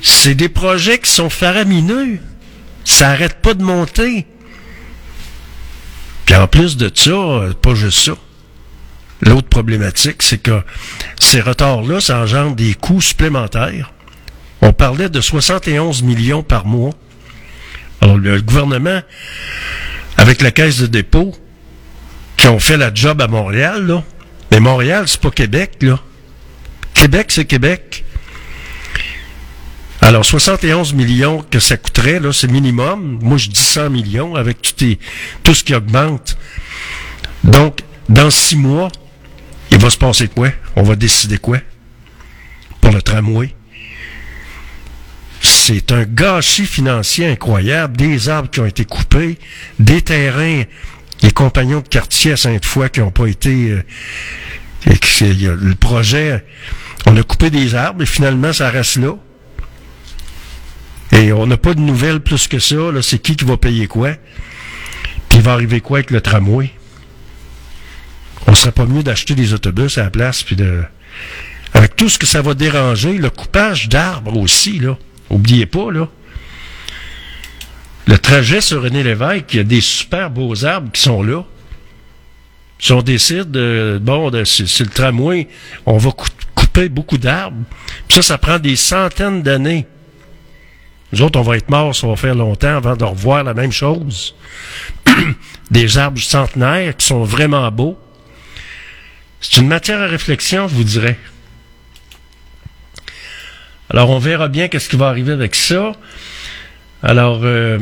C'est 0.03 0.35
des 0.35 0.49
projets 0.49 0.99
qui 0.99 1.09
sont 1.09 1.31
faramineux. 1.31 2.19
Ça 2.85 3.11
arrête 3.11 3.41
pas 3.41 3.55
de 3.55 3.63
monter. 3.63 4.27
Puis 6.27 6.35
en 6.35 6.49
plus 6.49 6.77
de 6.77 6.91
ça, 6.93 7.55
pas 7.63 7.77
juste 7.77 8.01
ça. 8.01 8.15
L'autre 9.21 9.49
problématique, 9.49 10.25
c'est 10.25 10.39
que 10.39 10.61
ces 11.21 11.41
retards-là, 11.41 12.01
ça 12.01 12.19
engendre 12.19 12.57
des 12.57 12.75
coûts 12.75 13.01
supplémentaires. 13.01 13.93
On 14.61 14.73
parlait 14.73 15.09
de 15.09 15.21
71 15.21 16.03
millions 16.03 16.43
par 16.43 16.67
mois. 16.67 16.95
Alors, 18.01 18.19
le 18.19 18.41
gouvernement, 18.41 19.03
avec 20.17 20.43
la 20.43 20.51
caisse 20.51 20.79
de 20.79 20.89
dépôt, 20.89 21.33
qui 22.37 22.49
ont 22.49 22.59
fait 22.59 22.77
la 22.77 22.93
job 22.93 23.23
à 23.23 23.29
Montréal, 23.29 23.87
là. 23.87 24.03
Mais 24.51 24.59
Montréal, 24.59 25.05
c'est 25.07 25.21
pas 25.21 25.31
Québec, 25.31 25.77
là. 25.81 26.01
Québec, 27.05 27.27
c'est 27.33 27.45
Québec. 27.45 28.03
Alors, 30.01 30.25
71 30.25 30.95
millions 30.95 31.45
que 31.51 31.59
ça 31.59 31.77
coûterait, 31.77 32.19
là, 32.19 32.33
c'est 32.33 32.51
minimum. 32.51 33.19
Moi, 33.21 33.37
je 33.37 33.51
dis 33.51 33.61
100 33.61 33.91
millions 33.91 34.37
avec 34.37 34.63
tout, 35.43 35.55
ce 35.55 35.63
qui 35.63 35.75
augmente. 35.75 36.39
Donc, 37.43 37.81
dans 38.09 38.31
six 38.31 38.57
mois, 38.57 38.91
il 39.71 39.77
va 39.77 39.91
se 39.91 39.99
passer 39.99 40.29
quoi? 40.29 40.49
On 40.77 40.83
va 40.83 40.97
décider 40.97 41.37
quoi? 41.37 41.59
Pour 42.81 42.91
le 42.91 43.03
tramway. 43.03 43.55
C'est 45.43 45.93
un 45.93 46.05
gâchis 46.05 46.65
financier 46.65 47.27
incroyable. 47.27 47.99
Des 47.99 48.31
arbres 48.31 48.49
qui 48.49 48.61
ont 48.61 48.67
été 48.67 48.87
coupés, 48.87 49.39
des 49.79 50.01
terrains, 50.01 50.63
les 51.21 51.33
compagnons 51.33 51.81
de 51.81 51.89
quartier 51.89 52.33
à 52.33 52.39
Sainte-Foy 52.39 52.89
qui 52.89 53.01
n'ont 53.01 53.11
pas 53.11 53.27
été... 53.27 53.73
euh, 53.73 53.83
le 54.87 55.75
projet, 55.75 56.45
on 57.07 57.17
a 57.17 57.23
coupé 57.23 57.51
des 57.51 57.75
arbres 57.75 58.03
et 58.03 58.07
finalement 58.07 58.53
ça 58.53 58.71
reste 58.71 58.97
là. 58.97 59.17
Et 61.13 61.33
on 61.33 61.47
n'a 61.47 61.57
pas 61.57 61.75
de 61.75 61.81
nouvelles 61.81 62.21
plus 62.21 62.49
que 62.49 62.59
ça. 62.59 62.75
Là, 62.75 63.01
c'est 63.01 63.19
qui 63.19 63.37
qui 63.37 63.45
va 63.45 63.57
payer 63.57 63.87
quoi? 63.87 64.15
Puis 65.29 65.39
il 65.39 65.43
va 65.43 65.53
arriver 65.53 65.81
quoi 65.81 65.99
avec 65.99 66.11
le 66.11 66.21
tramway? 66.21 66.73
On 68.47 68.55
serait 68.55 68.73
pas 68.73 68.87
mieux 68.87 69.03
d'acheter 69.03 69.35
des 69.35 69.55
autobus 69.55 69.97
à 69.99 70.05
la 70.05 70.11
place, 70.11 70.43
puis 70.43 70.57
de. 70.57 70.83
Avec 71.73 71.97
tout 71.97 72.09
ce 72.09 72.19
que 72.19 72.27
ça 72.27 72.43
va 72.43 72.55
déranger, 72.55 73.19
le 73.19 73.31
coupage 73.31 73.89
d'arbres 73.89 74.37
aussi, 74.37 74.79
là. 74.79 74.97
Oubliez 75.31 75.67
pas, 75.67 75.91
là. 75.91 76.09
Le 78.07 78.19
trajet 78.19 78.61
sur 78.61 78.83
René 78.83 79.03
Lévesque, 79.03 79.55
il 79.55 79.57
y 79.57 79.61
a 79.61 79.65
des 79.65 79.81
super 79.81 80.31
beaux 80.31 80.65
arbres 80.65 80.91
qui 80.93 81.01
sont 81.01 81.23
là. 81.23 81.43
Si 82.79 82.93
on 82.93 83.03
décide, 83.03 83.51
de, 83.51 83.99
bon, 84.03 84.31
c'est 84.45 84.67
c'est 84.67 84.85
le 84.85 84.91
tramway, 84.91 85.49
on 85.87 85.97
va 85.97 86.11
beaucoup 86.83 87.19
d'arbres. 87.19 87.65
Ça, 88.09 88.23
ça 88.23 88.39
prend 88.39 88.59
des 88.59 88.77
centaines 88.77 89.43
d'années. 89.43 89.87
Nous 91.13 91.23
autres, 91.23 91.39
on 91.39 91.43
va 91.43 91.57
être 91.57 91.71
morts, 91.71 91.95
ça 91.95 92.07
va 92.07 92.17
faire 92.17 92.35
longtemps 92.35 92.77
avant 92.77 92.97
de 92.97 93.05
revoir 93.05 93.45
la 93.45 93.55
même 93.55 93.73
chose. 93.73 94.35
des 95.71 95.99
arbres 95.99 96.21
centenaires 96.21 96.97
qui 96.97 97.07
sont 97.07 97.25
vraiment 97.25 97.71
beaux. 97.71 97.99
C'est 99.41 99.61
une 99.61 99.69
matière 99.69 100.01
à 100.01 100.07
réflexion, 100.07 100.69
je 100.69 100.75
vous 100.75 100.85
dirais. 100.85 101.19
Alors, 103.91 104.11
on 104.11 104.19
verra 104.19 104.49
bien 104.49 104.69
qu'est-ce 104.69 104.89
qui 104.89 104.97
va 104.97 105.09
arriver 105.09 105.33
avec 105.33 105.55
ça. 105.55 105.93
Alors, 107.03 107.41
euh, 107.45 107.79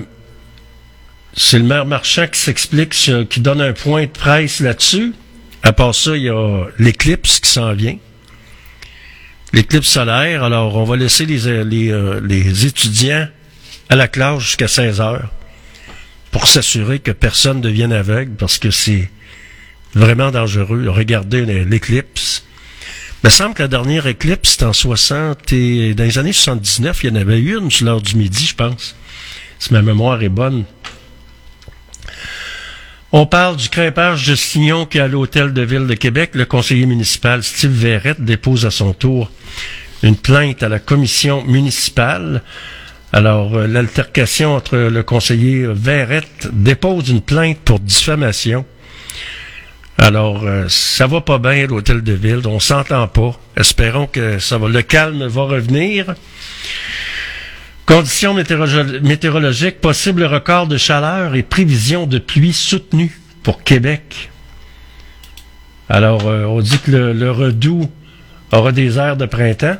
c'est 1.34 1.58
le 1.58 1.64
maire 1.64 1.86
Marchand 1.86 2.26
qui 2.26 2.40
s'explique, 2.40 2.90
qui 3.30 3.40
donne 3.40 3.60
un 3.60 3.72
point 3.72 4.02
de 4.02 4.10
presse 4.10 4.60
là-dessus. 4.60 5.14
À 5.62 5.72
part 5.72 5.94
ça, 5.94 6.16
il 6.16 6.24
y 6.24 6.28
a 6.28 6.64
l'éclipse 6.78 7.40
qui 7.40 7.48
s'en 7.48 7.72
vient. 7.72 7.96
L'éclipse 9.52 9.88
solaire. 9.88 10.44
Alors, 10.44 10.76
on 10.76 10.84
va 10.84 10.96
laisser 10.96 11.26
les, 11.26 11.46
euh, 11.46 11.64
les, 11.64 11.90
euh, 11.90 12.20
les 12.24 12.66
étudiants 12.66 13.28
à 13.88 13.96
la 13.96 14.08
classe 14.08 14.40
jusqu'à 14.40 14.68
16 14.68 15.00
heures 15.00 15.30
pour 16.30 16.46
s'assurer 16.46 16.98
que 16.98 17.10
personne 17.10 17.58
ne 17.58 17.62
devienne 17.62 17.92
aveugle 17.92 18.32
parce 18.36 18.58
que 18.58 18.70
c'est 18.70 19.10
vraiment 19.94 20.30
dangereux. 20.30 20.88
Regardez 20.88 21.44
l'éclipse. 21.64 22.44
Il 23.22 23.26
me 23.26 23.30
semble 23.30 23.54
que 23.54 23.62
la 23.62 23.68
dernière 23.68 24.06
éclipse, 24.06 24.52
c'était 24.52 24.64
en 24.64 24.72
60 24.72 25.52
et 25.52 25.94
dans 25.94 26.04
les 26.04 26.18
années 26.18 26.32
79, 26.32 27.04
il 27.04 27.10
y 27.10 27.12
en 27.12 27.20
avait 27.20 27.40
une 27.40 27.70
sur 27.70 27.86
l'heure 27.86 28.00
du 28.00 28.16
midi, 28.16 28.46
je 28.46 28.54
pense. 28.54 28.96
Si 29.58 29.72
ma 29.72 29.82
mémoire 29.82 30.22
est 30.22 30.28
bonne. 30.28 30.64
On 33.14 33.26
parle 33.26 33.56
du 33.56 33.68
crépage 33.68 34.26
de 34.26 34.34
Signon 34.34 34.86
qui 34.86 34.96
est 34.96 35.02
à 35.02 35.06
l'hôtel 35.06 35.52
de 35.52 35.60
ville 35.60 35.86
de 35.86 35.92
Québec. 35.92 36.30
Le 36.32 36.46
conseiller 36.46 36.86
municipal 36.86 37.42
Steve 37.42 37.70
Verrette 37.70 38.22
dépose 38.22 38.64
à 38.64 38.70
son 38.70 38.94
tour 38.94 39.30
une 40.02 40.16
plainte 40.16 40.62
à 40.62 40.70
la 40.70 40.78
commission 40.78 41.44
municipale. 41.44 42.42
Alors, 43.12 43.54
euh, 43.54 43.66
l'altercation 43.66 44.54
entre 44.54 44.78
le 44.78 45.02
conseiller 45.02 45.66
Verrette 45.66 46.48
dépose 46.54 47.10
une 47.10 47.20
plainte 47.20 47.58
pour 47.58 47.80
diffamation. 47.80 48.64
Alors, 49.98 50.44
euh, 50.44 50.64
ça 50.68 51.06
va 51.06 51.20
pas 51.20 51.36
bien, 51.36 51.66
l'hôtel 51.66 52.00
de 52.00 52.14
ville. 52.14 52.40
On 52.46 52.60
s'entend 52.60 53.08
pas. 53.08 53.38
Espérons 53.58 54.06
que 54.06 54.38
ça 54.38 54.56
va. 54.56 54.68
Le 54.68 54.80
calme 54.80 55.26
va 55.26 55.42
revenir. 55.42 56.14
Conditions 57.86 58.34
météorolo- 58.34 59.00
météorologiques, 59.00 59.80
possible 59.80 60.24
record 60.24 60.66
de 60.66 60.76
chaleur 60.76 61.34
et 61.34 61.42
prévision 61.42 62.06
de 62.06 62.18
pluie 62.18 62.52
soutenue 62.52 63.18
pour 63.42 63.64
Québec. 63.64 64.30
Alors, 65.88 66.26
euh, 66.26 66.44
on 66.44 66.60
dit 66.60 66.78
que 66.78 66.90
le, 66.90 67.30
redout 67.30 67.90
aura 68.52 68.72
des 68.72 68.98
airs 68.98 69.16
de 69.16 69.26
printemps. 69.26 69.76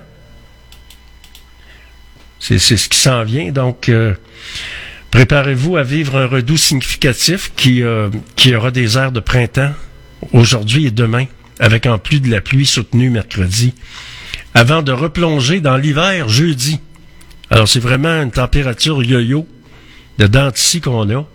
C'est 2.40 2.58
ce 2.58 2.88
qui 2.88 2.98
s'en 2.98 3.22
vient. 3.22 3.52
Donc, 3.52 3.88
euh, 3.88 4.14
préparez-vous 5.12 5.76
à 5.76 5.84
vivre 5.84 6.18
un 6.18 6.26
redout 6.26 6.56
significatif 6.56 7.52
qui, 7.56 7.82
euh, 7.82 8.10
qui 8.34 8.54
aura 8.54 8.72
des 8.72 8.98
airs 8.98 9.12
de 9.12 9.20
printemps 9.20 9.72
aujourd'hui 10.32 10.86
et 10.86 10.90
demain, 10.90 11.26
avec 11.60 11.86
en 11.86 11.98
plus 11.98 12.20
de 12.20 12.30
la 12.30 12.40
pluie 12.40 12.66
soutenue 12.66 13.10
mercredi, 13.10 13.74
avant 14.54 14.82
de 14.82 14.92
replonger 14.92 15.60
dans 15.60 15.76
l'hiver 15.76 16.28
jeudi. 16.28 16.80
Alors, 17.52 17.68
c'est 17.68 17.80
vraiment 17.80 18.22
une 18.22 18.30
température 18.30 19.02
yo-yo 19.02 19.46
de 20.16 20.26
dents 20.26 20.50
de 20.50 20.56
scie 20.56 20.80
qu'on 20.80 21.10
a. 21.14 21.26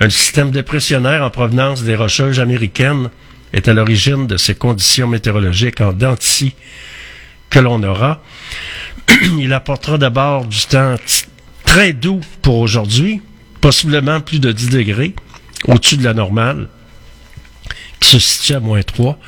Un 0.00 0.08
système 0.08 0.50
dépressionnaire 0.50 1.22
en 1.22 1.28
provenance 1.28 1.82
des 1.82 1.96
rocheuses 1.96 2.40
américaines 2.40 3.10
est 3.52 3.68
à 3.68 3.74
l'origine 3.74 4.26
de 4.26 4.38
ces 4.38 4.54
conditions 4.54 5.06
météorologiques 5.06 5.82
en 5.82 5.92
dents 5.92 6.14
de 6.14 6.22
scie 6.22 6.54
que 7.50 7.58
l'on 7.58 7.82
aura. 7.82 8.22
Il 9.38 9.52
apportera 9.52 9.98
d'abord 9.98 10.46
du 10.46 10.64
temps 10.64 10.96
très 11.62 11.92
doux 11.92 12.22
pour 12.40 12.56
aujourd'hui, 12.56 13.20
possiblement 13.60 14.22
plus 14.22 14.40
de 14.40 14.50
10 14.50 14.70
degrés, 14.70 15.14
au-dessus 15.66 15.98
de 15.98 16.04
la 16.04 16.14
normale, 16.14 16.68
qui 18.00 18.08
se 18.08 18.18
situe 18.18 18.54
à 18.54 18.60
moins 18.60 18.80
3. 18.80 19.18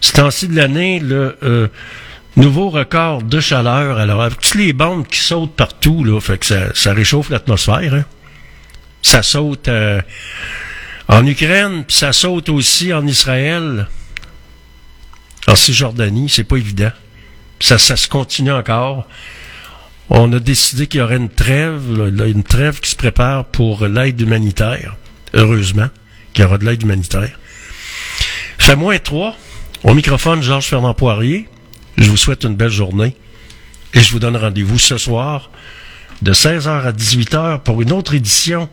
Ce 0.00 0.12
temps-ci 0.12 0.46
de 0.46 0.54
l'année, 0.54 1.00
le 1.00 1.36
euh, 1.42 1.66
nouveau 2.36 2.70
record 2.70 3.22
de 3.22 3.40
chaleur, 3.40 3.98
alors 3.98 4.22
avec 4.22 4.40
toutes 4.40 4.54
les 4.54 4.72
bombes 4.72 5.06
qui 5.06 5.18
sautent 5.18 5.54
partout, 5.54 6.04
là, 6.04 6.20
fait 6.20 6.38
que 6.38 6.46
ça, 6.46 6.74
ça 6.74 6.92
réchauffe 6.92 7.30
l'atmosphère. 7.30 7.94
hein? 7.94 8.04
Ça 9.02 9.22
saute 9.22 9.68
euh, 9.68 10.00
en 11.08 11.26
Ukraine, 11.26 11.84
puis 11.86 11.96
ça 11.96 12.12
saute 12.12 12.48
aussi 12.48 12.92
en 12.92 13.06
Israël, 13.06 13.88
en 15.48 15.56
Cisjordanie, 15.56 16.28
c'est 16.28 16.44
pas 16.44 16.56
évident. 16.56 16.92
Ça, 17.60 17.78
ça 17.78 17.96
se 17.96 18.08
continue 18.08 18.52
encore. 18.52 19.06
On 20.08 20.32
a 20.32 20.38
décidé 20.38 20.86
qu'il 20.86 21.00
y 21.00 21.02
aurait 21.02 21.16
une 21.16 21.28
trêve, 21.28 21.96
là, 21.96 22.26
une 22.26 22.42
trêve 22.44 22.80
qui 22.80 22.90
se 22.90 22.96
prépare 22.96 23.44
pour 23.46 23.86
l'aide 23.86 24.20
humanitaire. 24.20 24.96
Heureusement 25.34 25.88
qu'il 26.32 26.42
y 26.42 26.46
aura 26.46 26.58
de 26.58 26.64
l'aide 26.64 26.82
humanitaire. 26.82 27.38
Fait 28.58 28.76
moins 28.76 28.98
3. 28.98 29.36
Au 29.84 29.94
microphone, 29.94 30.42
Georges 30.42 30.66
Fernand 30.66 30.94
Poirier. 30.94 31.48
Je 31.96 32.08
vous 32.10 32.16
souhaite 32.16 32.44
une 32.44 32.56
belle 32.56 32.70
journée. 32.70 33.16
Et 33.94 34.00
je 34.00 34.10
vous 34.12 34.18
donne 34.18 34.36
rendez-vous 34.36 34.78
ce 34.78 34.96
soir 34.98 35.50
de 36.22 36.32
16h 36.32 36.68
à 36.68 36.92
18h 36.92 37.60
pour 37.62 37.82
une 37.82 37.92
autre 37.92 38.14
édition 38.14 38.68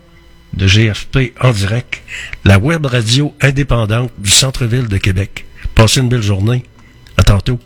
de 0.54 0.66
GFP 0.68 1.34
en 1.41 1.52
direct, 1.52 2.02
la 2.46 2.58
web 2.58 2.86
radio 2.86 3.36
indépendante 3.41 4.12
du 4.18 4.30
centre-ville 4.30 4.88
de 4.88 4.98
Québec. 4.98 5.46
Passez 5.76 6.00
une 6.00 6.10
belle 6.10 6.24
journée. 6.24 6.64
À 7.18 7.24
tantôt. 7.24 7.60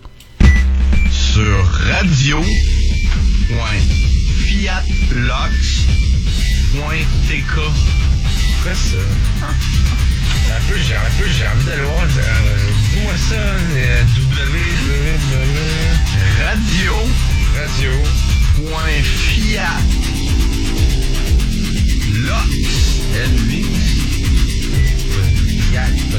sur 1.11 1.63
radio.fiatlox.tk. 6.33 7.55
Quoi 8.63 8.73
ça? 8.73 8.97
Un 10.55 10.61
peu, 10.69 10.75
j'ai 10.87 10.95
un 10.95 10.99
peu, 11.19 11.25
j'ai 11.29 11.47
envie 11.47 11.65
d'aller 11.65 11.81
voir. 11.83 12.03
euh, 12.03 12.71
Dis-moi 12.93 13.13
ça, 13.17 13.35
radio. 16.83 16.95
Radio. 17.55 17.91
Point 18.57 19.05
Fiat. 19.05 19.83
Lots. 22.27 22.99
Elvis. 23.15 23.85
Fiat. 25.71 26.12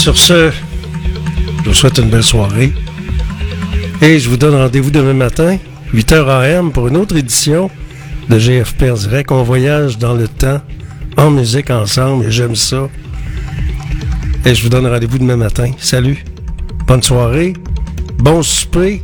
Sur 0.00 0.16
ce, 0.16 0.50
je 1.62 1.68
vous 1.68 1.74
souhaite 1.74 1.98
une 1.98 2.08
belle 2.08 2.22
soirée. 2.22 2.72
Et 4.00 4.18
je 4.18 4.30
vous 4.30 4.38
donne 4.38 4.54
rendez-vous 4.54 4.90
demain 4.90 5.12
matin, 5.12 5.58
8h 5.92 6.26
AM, 6.26 6.72
pour 6.72 6.88
une 6.88 6.96
autre 6.96 7.14
édition 7.18 7.70
de 8.30 8.38
GFP 8.38 8.84
en 8.84 8.94
direct. 8.94 9.30
On 9.30 9.42
voyage 9.42 9.98
dans 9.98 10.14
le 10.14 10.26
temps, 10.26 10.62
en 11.18 11.30
musique 11.30 11.68
ensemble, 11.68 12.24
et 12.24 12.30
j'aime 12.30 12.56
ça. 12.56 12.88
Et 14.46 14.54
je 14.54 14.62
vous 14.62 14.70
donne 14.70 14.86
rendez-vous 14.86 15.18
demain 15.18 15.36
matin. 15.36 15.70
Salut. 15.76 16.24
Bonne 16.86 17.02
soirée. 17.02 17.52
Bon 18.20 18.42
souper. 18.42 19.02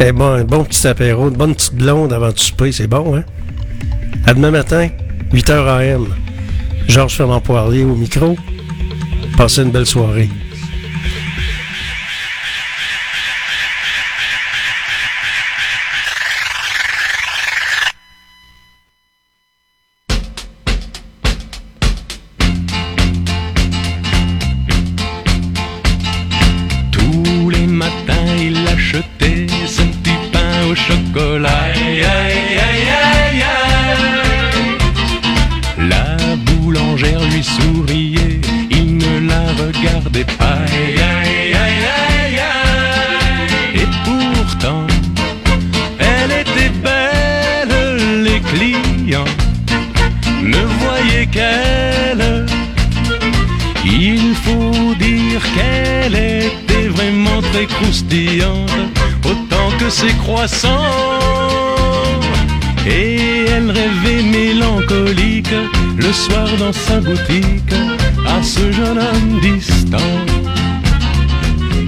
Et 0.00 0.10
bon, 0.10 0.32
un 0.32 0.42
bon 0.42 0.64
petit 0.64 0.88
apéro, 0.88 1.28
une 1.28 1.36
bonne 1.36 1.54
petite 1.54 1.76
blonde 1.76 2.12
avant 2.12 2.32
de 2.32 2.38
souper, 2.38 2.72
c'est 2.72 2.88
bon, 2.88 3.16
hein? 3.16 3.22
À 4.26 4.34
demain 4.34 4.50
matin, 4.50 4.88
8h 5.32 5.52
AM. 5.52 6.06
Georges 6.88 7.14
Fernand 7.14 7.40
Poirier 7.40 7.84
au 7.84 7.94
micro. 7.94 8.36
Passez 9.36 9.62
une 9.62 9.70
belle 9.70 9.84
soirée. 9.84 10.30
Croustillante, 57.64 58.70
autant 59.24 59.70
que 59.78 59.88
ses 59.88 60.12
croissants. 60.22 60.70
Et 62.86 63.46
elle 63.48 63.70
rêvait 63.70 64.22
mélancolique 64.22 65.54
le 65.96 66.12
soir 66.12 66.46
dans 66.58 66.72
sa 66.72 67.00
boutique 67.00 67.74
à 68.26 68.42
ce 68.42 68.70
jeune 68.70 68.98
homme 68.98 69.40
distant. 69.40 70.12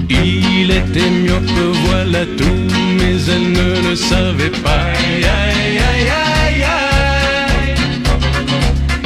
Il 0.09 0.71
était 0.71 1.09
myope, 1.09 1.75
voilà 1.85 2.25
tout, 2.25 2.61
mais 2.97 3.15
elle 3.33 3.51
ne 3.51 3.89
le 3.89 3.95
savait 3.95 4.55
pas. 4.63 4.87
Aïe, 4.97 5.23
aïe, 5.23 5.77
aïe, 5.77 6.63
aïe. 6.63 7.75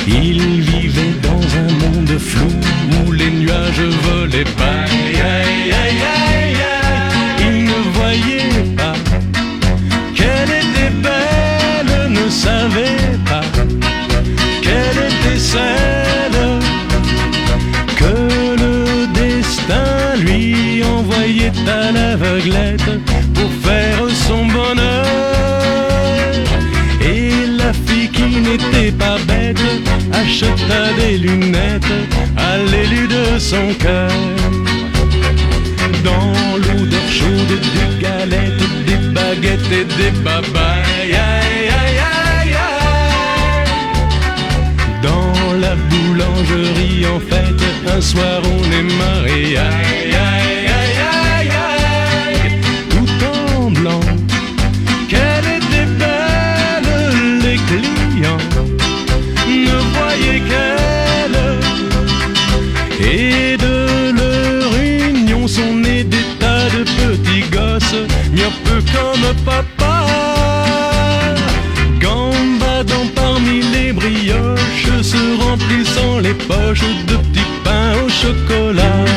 Il 0.08 0.62
vivait 0.62 1.16
dans 1.22 1.44
un 1.64 1.70
monde 1.84 2.18
flou 2.18 2.52
où 3.06 3.12
les 3.12 3.30
nuages 3.30 3.88
volaient 4.04 4.52
pas. 4.58 4.93
Acheta 30.24 30.94
des 31.00 31.18
lunettes 31.18 31.96
à 32.38 32.58
l'élu 32.72 33.08
de 33.08 33.40
son 33.40 33.74
cœur. 33.80 34.12
Dans 36.04 36.34
l'odeur 36.64 37.08
chaude 37.10 37.56
des 37.76 37.90
galettes, 38.04 38.66
des 38.88 39.02
baguettes 39.16 39.72
et 39.80 39.86
des 40.00 40.12
babayes. 40.26 41.14
Aïe, 41.14 41.70
aïe, 41.82 42.00
aïe, 42.40 42.56
aïe. 42.68 43.66
Dans 45.02 45.54
la 45.64 45.76
boulangerie, 45.90 47.06
en 47.16 47.20
fait, 47.20 47.60
un 47.96 48.02
soir 48.02 48.42
on 48.56 48.64
est 48.72 48.88
mariés. 49.04 49.93
Comme 68.82 69.34
papa. 69.46 70.06
Gambadant 72.00 73.08
parmi 73.16 73.62
les 73.62 73.94
brioches, 73.94 75.02
se 75.02 75.42
remplissant 75.42 76.20
les 76.20 76.34
poches 76.34 76.82
de 77.08 77.16
petits 77.18 77.52
pains 77.64 77.94
au 78.04 78.10
chocolat. 78.10 79.13